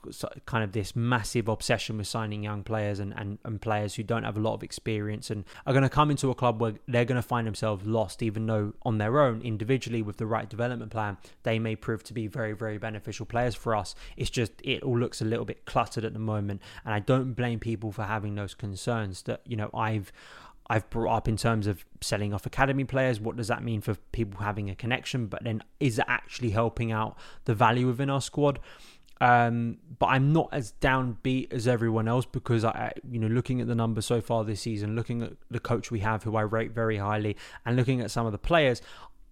kind 0.47 0.65
of 0.65 0.73
this 0.73 0.95
massive 0.95 1.49
obsession 1.49 1.99
with 1.99 2.07
signing 2.07 2.43
young 2.43 2.63
players 2.63 2.99
and, 2.99 3.13
and, 3.17 3.39
and 3.45 3.61
players 3.61 3.95
who 3.95 4.03
don't 4.03 4.25
have 4.25 4.37
a 4.37 4.41
lot 4.41 4.55
of 4.55 4.63
experience 4.63 5.31
and 5.31 5.45
are 5.67 5.73
going 5.73 5.83
to 5.83 5.89
come 5.89 6.11
into 6.11 6.31
a 6.31 6.35
club 6.35 6.61
where 6.61 6.75
they're 6.87 7.05
going 7.05 7.21
to 7.21 7.23
find 7.23 7.47
themselves 7.47 7.87
lost, 7.87 8.23
even 8.23 8.47
though 8.47 8.73
on 8.83 8.99
their 8.99 9.21
own, 9.21 9.41
individually, 9.43 10.03
with 10.03 10.17
the 10.17 10.27
right 10.27 10.49
development 10.49 10.91
plan, 10.91 11.17
they 11.43 11.59
may 11.59 11.77
prove 11.77 12.03
to 12.05 12.13
be 12.13 12.27
very, 12.27 12.53
very 12.53 12.79
beneficial 12.79 13.27
players 13.27 13.55
for 13.55 13.75
us. 13.75 13.95
It's 14.17 14.31
just, 14.31 14.53
it 14.63 14.83
all 14.83 14.99
looks 14.99 15.21
a 15.21 15.25
little 15.25 15.45
bit 15.45 15.65
cluttered 15.65 16.05
at 16.05 16.13
the 16.13 16.19
moment. 16.19 16.61
And 16.85 16.95
I 16.95 16.99
don't 16.99 17.35
blame 17.35 17.61
people 17.61 17.93
for 17.93 18.05
having 18.05 18.35
those 18.35 18.55
concerns 18.55 19.23
that, 19.23 19.41
you 19.47 19.57
know, 19.57 19.71
I've. 19.75 20.13
I've 20.67 20.89
brought 20.89 21.15
up 21.15 21.29
in 21.29 21.37
terms 21.37 21.67
of 21.67 21.85
selling 22.01 22.33
off 22.33 22.47
academy 22.47 22.85
players. 22.85 23.21
What 23.21 23.37
does 23.37 23.49
that 23.49 23.63
mean 23.63 23.83
for 23.83 23.97
people 24.13 24.41
having 24.41 24.71
a 24.71 24.75
connection? 24.75 25.27
But 25.27 25.45
then 25.45 25.63
is 25.79 25.99
it 25.99 26.07
actually 26.09 26.53
helping 26.53 26.91
out 26.91 27.19
the 27.45 27.55
value 27.55 27.87
within 27.87 28.09
our 28.09 28.23
squad? 28.23 28.61
Um, 29.21 29.79
but 29.99 30.07
I'm 30.07 30.33
not 30.33 30.49
as 30.53 30.75
downbeat 30.81 31.53
as 31.53 31.69
everyone 31.69 32.09
else 32.09 32.27
because 32.27 32.65
I, 32.65 32.93
you 33.09 33.19
know, 33.19 33.29
looking 33.29 33.61
at 33.61 33.67
the 33.67 33.75
numbers 33.75 34.07
so 34.07 34.21
far 34.21 34.45
this 34.45 34.61
season, 34.61 34.97
looking 34.97 35.23
at 35.23 35.33
the 35.51 35.61
coach 35.61 35.91
we 35.91 36.01
have, 36.01 36.25
who 36.25 36.37
I 36.37 36.43
rate 36.43 36.73
very 36.73 36.99
highly, 36.99 37.37
and 37.65 37.77
looking 37.77 38.01
at 38.01 38.11
some 38.11 38.27
of 38.27 38.33
the 38.33 38.39
players, 38.39 38.83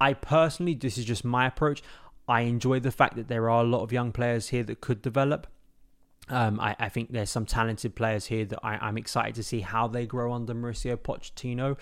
I 0.00 0.14
personally, 0.14 0.74
this 0.74 0.98
is 0.98 1.04
just 1.04 1.24
my 1.24 1.46
approach. 1.46 1.82
I 2.28 2.42
enjoy 2.42 2.80
the 2.80 2.90
fact 2.90 3.16
that 3.16 3.28
there 3.28 3.50
are 3.50 3.62
a 3.62 3.66
lot 3.66 3.82
of 3.82 3.92
young 3.92 4.12
players 4.12 4.48
here 4.48 4.62
that 4.64 4.80
could 4.80 5.02
develop. 5.02 5.46
Um, 6.28 6.60
I, 6.60 6.76
I, 6.78 6.88
think 6.88 7.10
there's 7.10 7.30
some 7.30 7.44
talented 7.44 7.96
players 7.96 8.26
here 8.26 8.44
that 8.44 8.60
I, 8.62 8.88
am 8.88 8.96
excited 8.96 9.34
to 9.34 9.42
see 9.42 9.60
how 9.60 9.88
they 9.88 10.06
grow 10.06 10.32
under 10.32 10.54
Mauricio 10.54 10.96
Pochettino. 10.96 11.76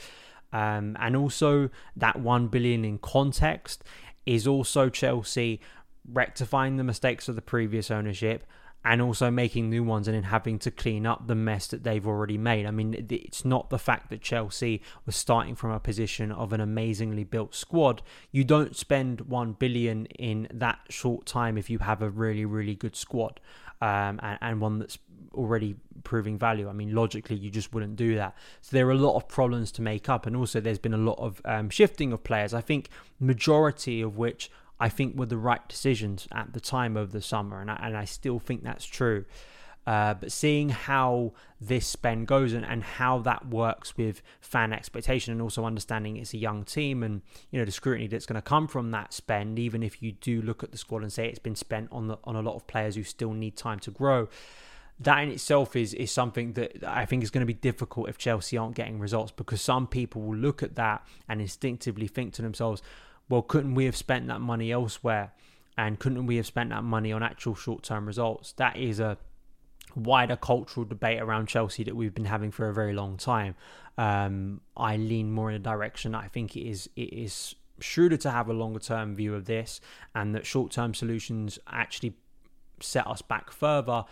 Um, 0.53 0.97
and 0.99 1.15
also 1.15 1.71
that 1.97 2.19
one 2.21 2.49
billion 2.49 2.85
in 2.85 2.99
context 2.99 3.85
is 4.27 4.47
also 4.47 4.89
Chelsea 4.89 5.61
rectifying 6.09 6.77
the 6.77 6.85
mistakes 6.85 7.29
of 7.29 7.37
the 7.37 7.43
previous 7.43 7.91
ownership 7.91 8.45
and 8.85 9.03
also 9.03 9.31
making 9.31 9.69
new 9.69 9.85
ones 9.85 10.09
and 10.09 10.17
then 10.17 10.23
having 10.23 10.59
to 10.59 10.71
clean 10.71 11.05
up 11.05 11.27
the 11.27 11.35
mess 11.35 11.67
that 11.67 11.85
they've 11.85 12.07
already 12.07 12.39
made. 12.39 12.65
I 12.65 12.71
mean, 12.71 13.07
it's 13.11 13.45
not 13.45 13.69
the 13.69 13.79
fact 13.79 14.09
that 14.09 14.23
Chelsea 14.23 14.81
was 15.05 15.15
starting 15.17 15.55
from 15.55 15.71
a 15.71 15.81
position 15.81 16.33
of 16.33 16.55
an 16.55 16.61
amazingly 16.61 17.25
built 17.25 17.55
squad. 17.55 18.01
You 18.31 18.43
don't 18.43 18.75
spend 18.75 19.23
1 19.23 19.53
billion 19.55 20.07
in 20.07 20.49
that 20.55 20.79
short 20.89 21.27
time 21.27 21.59
if 21.59 21.69
you 21.69 21.79
have 21.79 22.01
a 22.01 22.09
really 22.09 22.47
really 22.47 22.75
good 22.75 22.97
squad 22.97 23.39
um, 23.83 24.19
and, 24.23 24.39
and 24.41 24.61
one 24.61 24.79
that's 24.79 24.99
already 25.35 25.77
proving 26.03 26.39
value. 26.39 26.69
I 26.69 26.73
mean, 26.73 26.95
logically, 26.95 27.37
you 27.37 27.51
just 27.51 27.73
wouldn't 27.73 27.97
do 27.97 28.17
that. 28.17 28.35
So 28.61 28.77
there 28.77 28.87
are 28.89 28.93
a 28.93 28.97
lot 28.97 29.17
of 29.17 29.29
problems 29.29 29.71
to 29.73 29.83
make 29.83 30.09
up, 30.09 30.27
and 30.27 30.35
also 30.35 30.61
there's 30.61 30.79
been 30.79 30.95
a 30.95 30.99
lot 30.99 31.19
of 31.19 31.41
um, 31.45 31.71
shifting 31.71 32.13
of 32.13 32.25
players. 32.25 32.53
I 32.55 32.61
think 32.61 32.89
majority 33.19 34.01
of 34.01 34.17
which 34.17 34.51
I 34.81 34.89
think 34.89 35.17
were 35.17 35.27
the 35.27 35.37
right 35.37 35.67
decisions 35.69 36.27
at 36.33 36.53
the 36.53 36.61
time 36.61 36.97
of 36.97 37.13
the 37.13 37.21
summer, 37.21 37.61
and 37.61 37.71
I, 37.71 37.79
and 37.83 37.97
I 37.97 38.05
still 38.07 38.39
think 38.39 38.63
that's 38.63 38.87
true. 38.87 39.27
Uh, 39.87 40.15
but 40.15 40.31
seeing 40.31 40.69
how 40.69 41.33
this 41.61 41.87
spend 41.87 42.27
goes 42.27 42.53
and, 42.53 42.65
and 42.67 42.83
how 42.83 43.19
that 43.19 43.49
works 43.49 43.97
with 43.97 44.23
fan 44.41 44.73
expectation 44.73 45.33
and 45.33 45.41
also 45.41 45.65
understanding 45.65 46.17
it's 46.17 46.35
a 46.35 46.39
young 46.39 46.65
team 46.65 47.03
and 47.03 47.23
you 47.51 47.59
know 47.59 47.65
the 47.65 47.73
scrutiny 47.73 48.07
that's 48.07 48.27
going 48.27 48.37
to 48.37 48.43
come 48.43 48.69
from 48.69 48.91
that 48.91 49.13
spend 49.15 49.59
even 49.59 49.83
if 49.83 50.03
you 50.03 50.13
do 50.13 50.43
look 50.43 50.63
at 50.63 50.71
the 50.71 50.77
squad 50.77 51.03
and 51.03 51.11
say 51.11 51.27
it's 51.27 51.39
been 51.39 51.57
spent 51.57 51.89
on 51.91 52.09
the, 52.09 52.19
on 52.25 52.37
a 52.37 52.43
lot 52.43 52.55
of 52.55 52.67
players 52.67 52.95
who 52.95 53.03
still 53.03 53.33
need 53.33 53.57
time 53.57 53.81
to 53.81 53.91
grow 53.91 54.29
that 55.01 55.23
in 55.23 55.31
itself 55.31 55.75
is 55.75 55.95
is 55.95 56.13
something 56.13 56.53
that 56.53 56.85
I 56.87 57.07
think 57.07 57.23
is 57.23 57.31
going 57.31 57.41
to 57.41 57.47
be 57.47 57.55
difficult 57.55 58.09
if 58.09 58.19
Chelsea 58.19 58.59
aren't 58.59 58.75
getting 58.75 58.99
results 59.01 59.33
because 59.33 59.63
some 59.63 59.87
people 59.87 60.23
will 60.23 60.37
look 60.37 60.63
at 60.63 60.77
that 60.77 61.07
and 61.29 61.41
instinctively 61.41 62.07
think 62.07 62.35
to 62.35 62.43
themselves, 62.43 62.83
well, 63.31 63.43
couldn't 63.43 63.75
we 63.75 63.87
have 63.87 63.97
spent 63.97 64.27
that 64.27 64.41
money 64.41 64.71
elsewhere? 64.73 65.33
And 65.79 65.99
couldn't 65.99 66.27
we 66.27 66.37
have 66.37 66.47
spent 66.47 66.71
that 66.71 66.85
money 66.85 67.13
on 67.13 67.23
actual 67.23 67.55
short 67.55 67.83
term 67.83 68.05
results? 68.05 68.53
That 68.59 68.77
is 68.77 69.01
a 69.01 69.17
wider 69.95 70.37
cultural 70.37 70.85
debate 70.85 71.23
around 71.23 71.47
Chelsea 71.47 71.85
that 71.85 71.97
we've 71.97 72.15
been 72.15 72.27
having 72.27 72.51
for 72.51 72.69
a 72.69 72.75
very 72.75 72.93
long 72.93 73.17
time. 73.17 73.55
Um, 73.97 74.61
I 74.77 74.97
lean 74.97 75.33
more 75.33 75.49
in 75.49 75.57
a 75.57 75.61
direction. 75.61 76.15
I 76.15 76.29
think 76.29 76.57
it 76.57 76.69
is 76.69 76.91
it 76.97 77.13
is 77.15 77.55
shrewder 77.79 78.17
to 78.19 78.31
have 78.31 78.49
a 78.49 78.53
longer 78.53 78.81
term 78.81 79.15
view 79.15 79.35
of 79.35 79.47
this, 79.47 79.81
and 80.15 80.35
that 80.35 80.45
short 80.45 80.73
term 80.73 80.93
solutions 80.93 81.59
actually 81.69 82.15
set 82.81 83.07
us 83.07 83.23
back 83.23 83.51
further. 83.53 84.05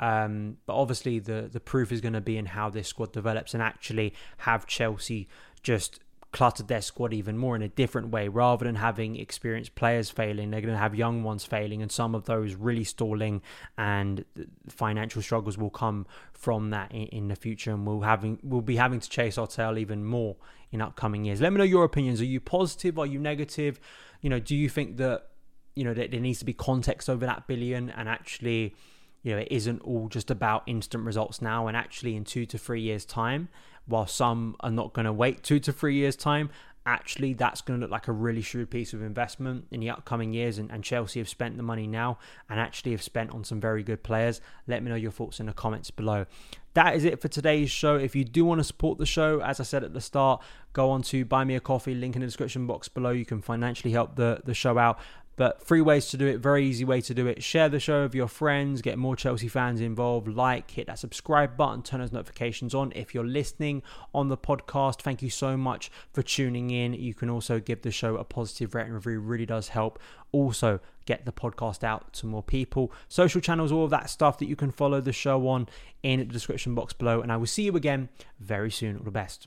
Um, 0.00 0.58
but 0.66 0.74
obviously, 0.74 1.20
the 1.20 1.48
the 1.50 1.60
proof 1.60 1.92
is 1.92 2.00
going 2.00 2.14
to 2.14 2.20
be 2.20 2.36
in 2.36 2.46
how 2.46 2.68
this 2.68 2.88
squad 2.88 3.12
develops, 3.12 3.54
and 3.54 3.62
actually 3.62 4.12
have 4.38 4.66
Chelsea 4.66 5.28
just 5.62 6.00
cluttered 6.36 6.68
their 6.68 6.82
squad 6.82 7.14
even 7.14 7.38
more 7.38 7.56
in 7.56 7.62
a 7.62 7.68
different 7.68 8.08
way. 8.08 8.28
Rather 8.28 8.66
than 8.66 8.74
having 8.74 9.16
experienced 9.16 9.74
players 9.74 10.10
failing 10.10 10.50
they're 10.50 10.60
going 10.60 10.74
to 10.74 10.78
have 10.78 10.94
young 10.94 11.22
ones 11.22 11.46
failing 11.46 11.80
and 11.80 11.90
some 11.90 12.14
of 12.14 12.26
those 12.26 12.54
really 12.54 12.84
stalling 12.84 13.40
and 13.78 14.22
financial 14.68 15.22
struggles 15.22 15.56
will 15.56 15.70
come 15.70 16.06
from 16.34 16.68
that 16.68 16.92
in, 16.92 17.06
in 17.06 17.28
the 17.28 17.36
future 17.36 17.70
and 17.70 17.86
we'll 17.86 18.02
having 18.02 18.38
we'll 18.42 18.60
be 18.60 18.76
having 18.76 19.00
to 19.00 19.08
chase 19.08 19.38
our 19.38 19.46
tail 19.46 19.78
even 19.78 20.04
more 20.04 20.36
in 20.72 20.82
upcoming 20.82 21.24
years. 21.24 21.40
Let 21.40 21.54
me 21.54 21.58
know 21.58 21.64
your 21.64 21.84
opinions. 21.84 22.20
Are 22.20 22.26
you 22.26 22.40
positive? 22.40 22.98
Are 22.98 23.06
you 23.06 23.18
negative? 23.18 23.80
You 24.20 24.28
know 24.28 24.38
do 24.38 24.54
you 24.54 24.68
think 24.68 24.98
that 24.98 25.28
you 25.74 25.84
know 25.84 25.94
that 25.94 26.10
there 26.10 26.20
needs 26.20 26.40
to 26.40 26.44
be 26.44 26.52
context 26.52 27.08
over 27.08 27.24
that 27.24 27.46
billion 27.46 27.88
and 27.88 28.10
actually 28.10 28.74
you 29.22 29.32
know 29.32 29.38
it 29.38 29.48
isn't 29.50 29.80
all 29.80 30.10
just 30.10 30.30
about 30.30 30.64
instant 30.66 31.02
results 31.06 31.40
now 31.40 31.66
and 31.66 31.78
actually 31.78 32.14
in 32.14 32.24
2 32.24 32.44
to 32.44 32.58
3 32.58 32.82
years 32.82 33.06
time 33.06 33.48
while 33.86 34.06
some 34.06 34.56
are 34.60 34.70
not 34.70 34.92
going 34.92 35.06
to 35.06 35.12
wait 35.12 35.42
two 35.42 35.60
to 35.60 35.72
three 35.72 35.94
years' 35.94 36.16
time, 36.16 36.50
actually 36.86 37.34
that's 37.34 37.60
going 37.60 37.78
to 37.78 37.84
look 37.84 37.90
like 37.90 38.06
a 38.06 38.12
really 38.12 38.40
shrewd 38.40 38.70
piece 38.70 38.92
of 38.92 39.02
investment 39.02 39.66
in 39.72 39.80
the 39.80 39.90
upcoming 39.90 40.32
years 40.32 40.56
and, 40.56 40.70
and, 40.70 40.84
Chelsea 40.84 41.18
have 41.18 41.28
spent 41.28 41.56
the 41.56 41.62
money 41.62 41.86
now 41.86 42.16
and 42.48 42.60
actually 42.60 42.92
have 42.92 43.02
spent 43.02 43.32
on 43.32 43.42
some 43.42 43.60
very 43.60 43.82
good 43.82 44.04
players. 44.04 44.40
Let 44.68 44.84
me 44.84 44.90
know 44.90 44.94
your 44.96 45.10
thoughts 45.10 45.40
in 45.40 45.46
the 45.46 45.52
comments 45.52 45.90
below. 45.90 46.26
That 46.74 46.94
is 46.94 47.04
it 47.04 47.20
for 47.20 47.26
today's 47.26 47.70
show. 47.70 47.96
If 47.96 48.14
you 48.14 48.22
do 48.22 48.44
want 48.44 48.60
to 48.60 48.64
support 48.64 48.98
the 48.98 49.06
show 49.06 49.40
as 49.40 49.58
I 49.58 49.64
said 49.64 49.82
at 49.82 49.94
the 49.94 50.00
start 50.00 50.42
go 50.72 50.90
on 50.90 51.02
to 51.02 51.24
buy 51.24 51.42
me 51.42 51.56
a 51.56 51.60
coffee 51.60 51.94
link 51.94 52.14
in 52.14 52.20
the 52.20 52.26
description 52.26 52.66
box 52.66 52.86
below. 52.88 53.10
You 53.10 53.24
can 53.24 53.42
financially 53.42 53.92
help 53.92 54.14
the 54.14 54.42
the 54.44 54.54
show 54.54 54.78
out 54.78 55.00
but 55.36 55.62
three 55.62 55.80
ways 55.80 56.06
to 56.08 56.16
do 56.16 56.26
it, 56.26 56.38
very 56.38 56.66
easy 56.66 56.84
way 56.84 57.00
to 57.02 57.14
do 57.14 57.26
it. 57.26 57.42
Share 57.42 57.68
the 57.68 57.78
show 57.78 58.02
with 58.04 58.14
your 58.14 58.28
friends, 58.28 58.82
get 58.82 58.98
more 58.98 59.14
Chelsea 59.14 59.48
fans 59.48 59.80
involved, 59.80 60.28
like, 60.28 60.70
hit 60.70 60.86
that 60.86 60.98
subscribe 60.98 61.56
button, 61.56 61.82
turn 61.82 62.00
those 62.00 62.12
notifications 62.12 62.74
on. 62.74 62.92
If 62.94 63.14
you're 63.14 63.24
listening 63.24 63.82
on 64.14 64.28
the 64.28 64.36
podcast, 64.36 65.02
thank 65.02 65.22
you 65.22 65.30
so 65.30 65.56
much 65.56 65.90
for 66.12 66.22
tuning 66.22 66.70
in. 66.70 66.94
You 66.94 67.14
can 67.14 67.30
also 67.30 67.60
give 67.60 67.82
the 67.82 67.90
show 67.90 68.16
a 68.16 68.24
positive 68.24 68.74
rating 68.74 68.94
review, 68.94 69.20
really 69.20 69.46
does 69.46 69.68
help. 69.68 69.98
Also, 70.32 70.80
get 71.04 71.24
the 71.24 71.32
podcast 71.32 71.84
out 71.84 72.12
to 72.14 72.26
more 72.26 72.42
people. 72.42 72.92
Social 73.08 73.40
channels, 73.40 73.72
all 73.72 73.84
of 73.84 73.90
that 73.90 74.10
stuff 74.10 74.38
that 74.38 74.48
you 74.48 74.56
can 74.56 74.70
follow 74.70 75.00
the 75.00 75.12
show 75.12 75.48
on 75.48 75.68
in 76.02 76.18
the 76.18 76.24
description 76.24 76.74
box 76.74 76.92
below. 76.92 77.20
And 77.20 77.32
I 77.32 77.36
will 77.36 77.46
see 77.46 77.62
you 77.62 77.76
again 77.76 78.08
very 78.40 78.70
soon. 78.70 78.96
All 78.98 79.04
the 79.04 79.10
best. 79.10 79.46